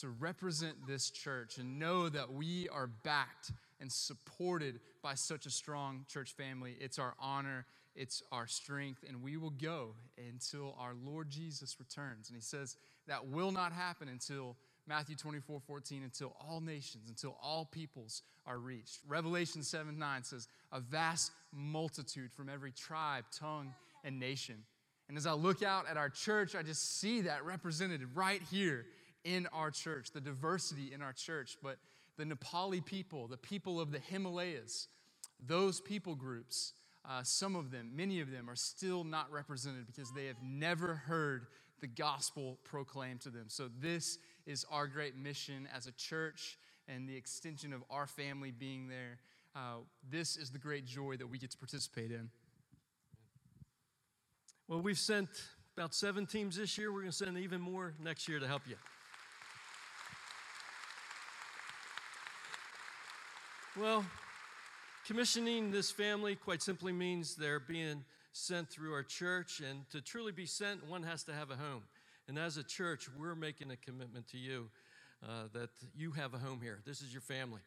[0.01, 5.49] to represent this church and know that we are backed and supported by such a
[5.49, 6.75] strong church family.
[6.79, 7.65] It's our honor
[7.95, 12.29] it's our strength, and we will go until our Lord Jesus returns.
[12.29, 12.75] And he says
[13.07, 14.55] that will not happen until
[14.87, 18.99] Matthew 24, 14, until all nations, until all peoples are reached.
[19.07, 23.73] Revelation 7, 9 says, a vast multitude from every tribe, tongue,
[24.03, 24.55] and nation.
[25.07, 28.85] And as I look out at our church, I just see that represented right here
[29.23, 31.57] in our church, the diversity in our church.
[31.61, 31.77] But
[32.17, 34.87] the Nepali people, the people of the Himalayas,
[35.45, 36.73] those people groups,
[37.09, 40.95] uh, some of them, many of them, are still not represented because they have never
[40.95, 41.47] heard
[41.81, 43.45] the gospel proclaimed to them.
[43.47, 46.57] So, this is our great mission as a church
[46.87, 49.19] and the extension of our family being there.
[49.55, 52.29] Uh, this is the great joy that we get to participate in.
[54.67, 55.29] Well, we've sent
[55.77, 56.91] about seven teams this year.
[56.91, 58.75] We're going to send even more next year to help you.
[63.75, 64.05] Well,
[65.05, 70.31] Commissioning this family quite simply means they're being sent through our church, and to truly
[70.31, 71.83] be sent, one has to have a home.
[72.29, 74.69] And as a church, we're making a commitment to you
[75.21, 76.79] uh, that you have a home here.
[76.85, 77.59] This is your family.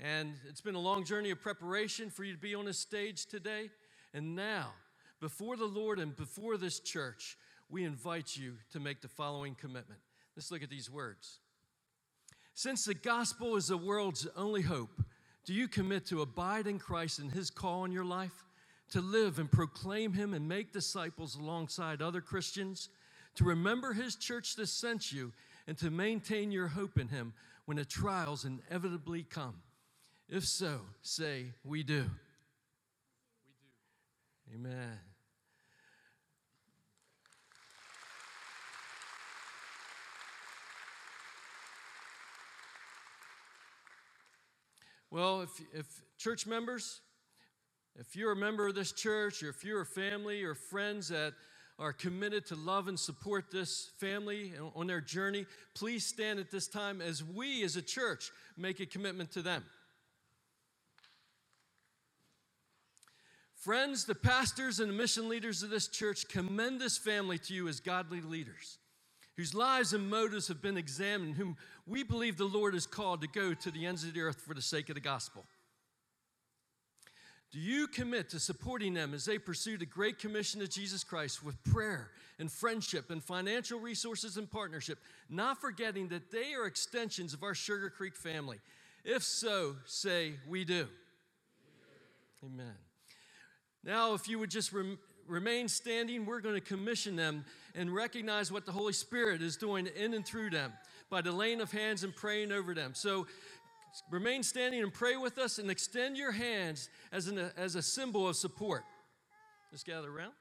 [0.00, 3.26] And it's been a long journey of preparation for you to be on this stage
[3.26, 3.68] today.
[4.14, 4.72] And now,
[5.20, 7.36] before the Lord and before this church,
[7.68, 10.00] we invite you to make the following commitment.
[10.34, 11.40] Let's look at these words.
[12.54, 15.02] Since the gospel is the world's only hope,
[15.48, 18.44] do you commit to abide in Christ and His call in your life?
[18.90, 22.90] To live and proclaim Him and make disciples alongside other Christians?
[23.36, 25.32] To remember His church that sent you
[25.66, 27.32] and to maintain your hope in Him
[27.64, 29.62] when the trials inevitably come?
[30.28, 32.04] If so, say, We do.
[34.52, 34.68] We do.
[34.68, 34.98] Amen.
[45.10, 45.86] Well, if, if
[46.18, 47.00] church members,
[47.96, 51.32] if you're a member of this church, or if you're a family or friends that
[51.78, 56.68] are committed to love and support this family on their journey, please stand at this
[56.68, 59.64] time as we as a church make a commitment to them.
[63.54, 67.68] Friends, the pastors and the mission leaders of this church commend this family to you
[67.68, 68.78] as godly leaders
[69.38, 73.28] whose lives and motives have been examined, whom we believe the Lord has called to
[73.28, 75.44] go to the ends of the earth for the sake of the gospel.
[77.52, 81.44] Do you commit to supporting them as they pursue the great commission of Jesus Christ
[81.44, 82.10] with prayer
[82.40, 84.98] and friendship and financial resources and partnership,
[85.30, 88.58] not forgetting that they are extensions of our Sugar Creek family?
[89.04, 90.88] If so, say, We do.
[92.44, 92.74] Amen.
[93.84, 94.98] Now, if you would just rem-
[95.28, 99.88] remain standing, we're going to commission them and recognize what the Holy Spirit is doing
[99.96, 100.72] in and through them
[101.10, 102.92] by the laying of hands and praying over them.
[102.94, 103.26] So
[104.10, 108.28] remain standing and pray with us and extend your hands as, an, as a symbol
[108.28, 108.84] of support.
[109.70, 110.32] Just gather around.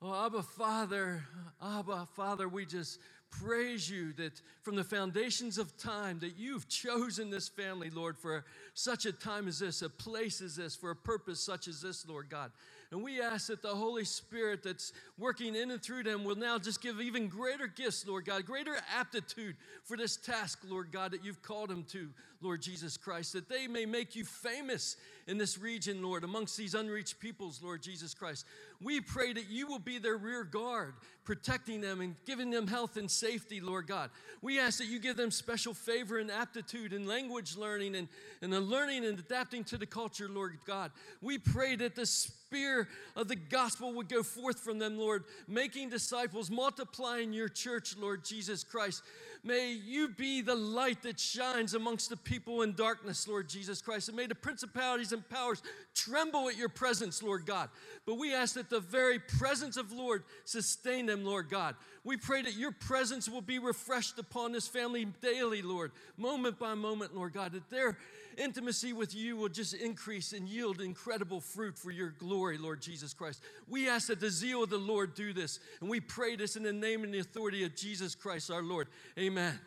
[0.00, 1.22] Oh, Abba, Father,
[1.62, 2.98] Abba, Father, we just
[3.30, 8.44] praise you that from the foundations of time that you've chosen this family, Lord, for
[8.74, 12.06] such a time as this, a place as this, for a purpose such as this,
[12.08, 12.50] Lord God.
[12.92, 16.58] And we ask that the Holy Spirit that's working in and through them will now
[16.58, 21.24] just give even greater gifts, Lord God, greater aptitude for this task, Lord God, that
[21.24, 22.10] you've called them to,
[22.42, 24.96] Lord Jesus Christ, that they may make you famous
[25.26, 28.44] in this region, Lord, amongst these unreached peoples, Lord Jesus Christ.
[28.82, 30.94] We pray that you will be their rear guard,
[31.24, 34.10] protecting them and giving them health and safety, Lord God.
[34.42, 38.08] We ask that you give them special favor and aptitude in language learning and,
[38.42, 40.90] and the learning and adapting to the culture, Lord God.
[41.20, 45.90] We pray that the spear of the gospel would go forth from them, Lord, making
[45.90, 49.02] disciples, multiplying your church, Lord Jesus Christ.
[49.44, 54.08] May you be the light that shines amongst the people in darkness, Lord Jesus Christ.
[54.08, 55.62] And may the principalities and powers
[55.94, 57.68] tremble at your presence, Lord God.
[58.06, 61.74] But we ask that the very presence of Lord sustain them, Lord God.
[62.04, 66.74] We pray that your presence will be refreshed upon this family daily, Lord, moment by
[66.74, 67.98] moment, Lord God, that their
[68.38, 73.14] intimacy with you will just increase and yield incredible fruit for your glory, Lord Jesus
[73.14, 73.42] Christ.
[73.68, 76.62] We ask that the zeal of the Lord do this, and we pray this in
[76.62, 78.88] the name and the authority of Jesus Christ our Lord.
[79.18, 79.58] Amen.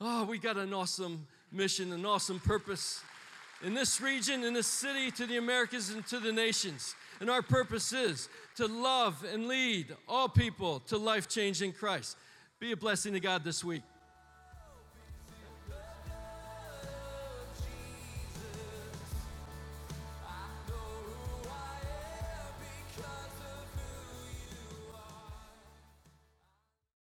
[0.00, 3.02] Oh, we got an awesome mission, an awesome purpose
[3.62, 6.94] in this region, in this city, to the Americas, and to the nations.
[7.20, 12.16] And our purpose is to love and lead all people to life change in Christ.
[12.58, 13.82] Be a blessing to God this week.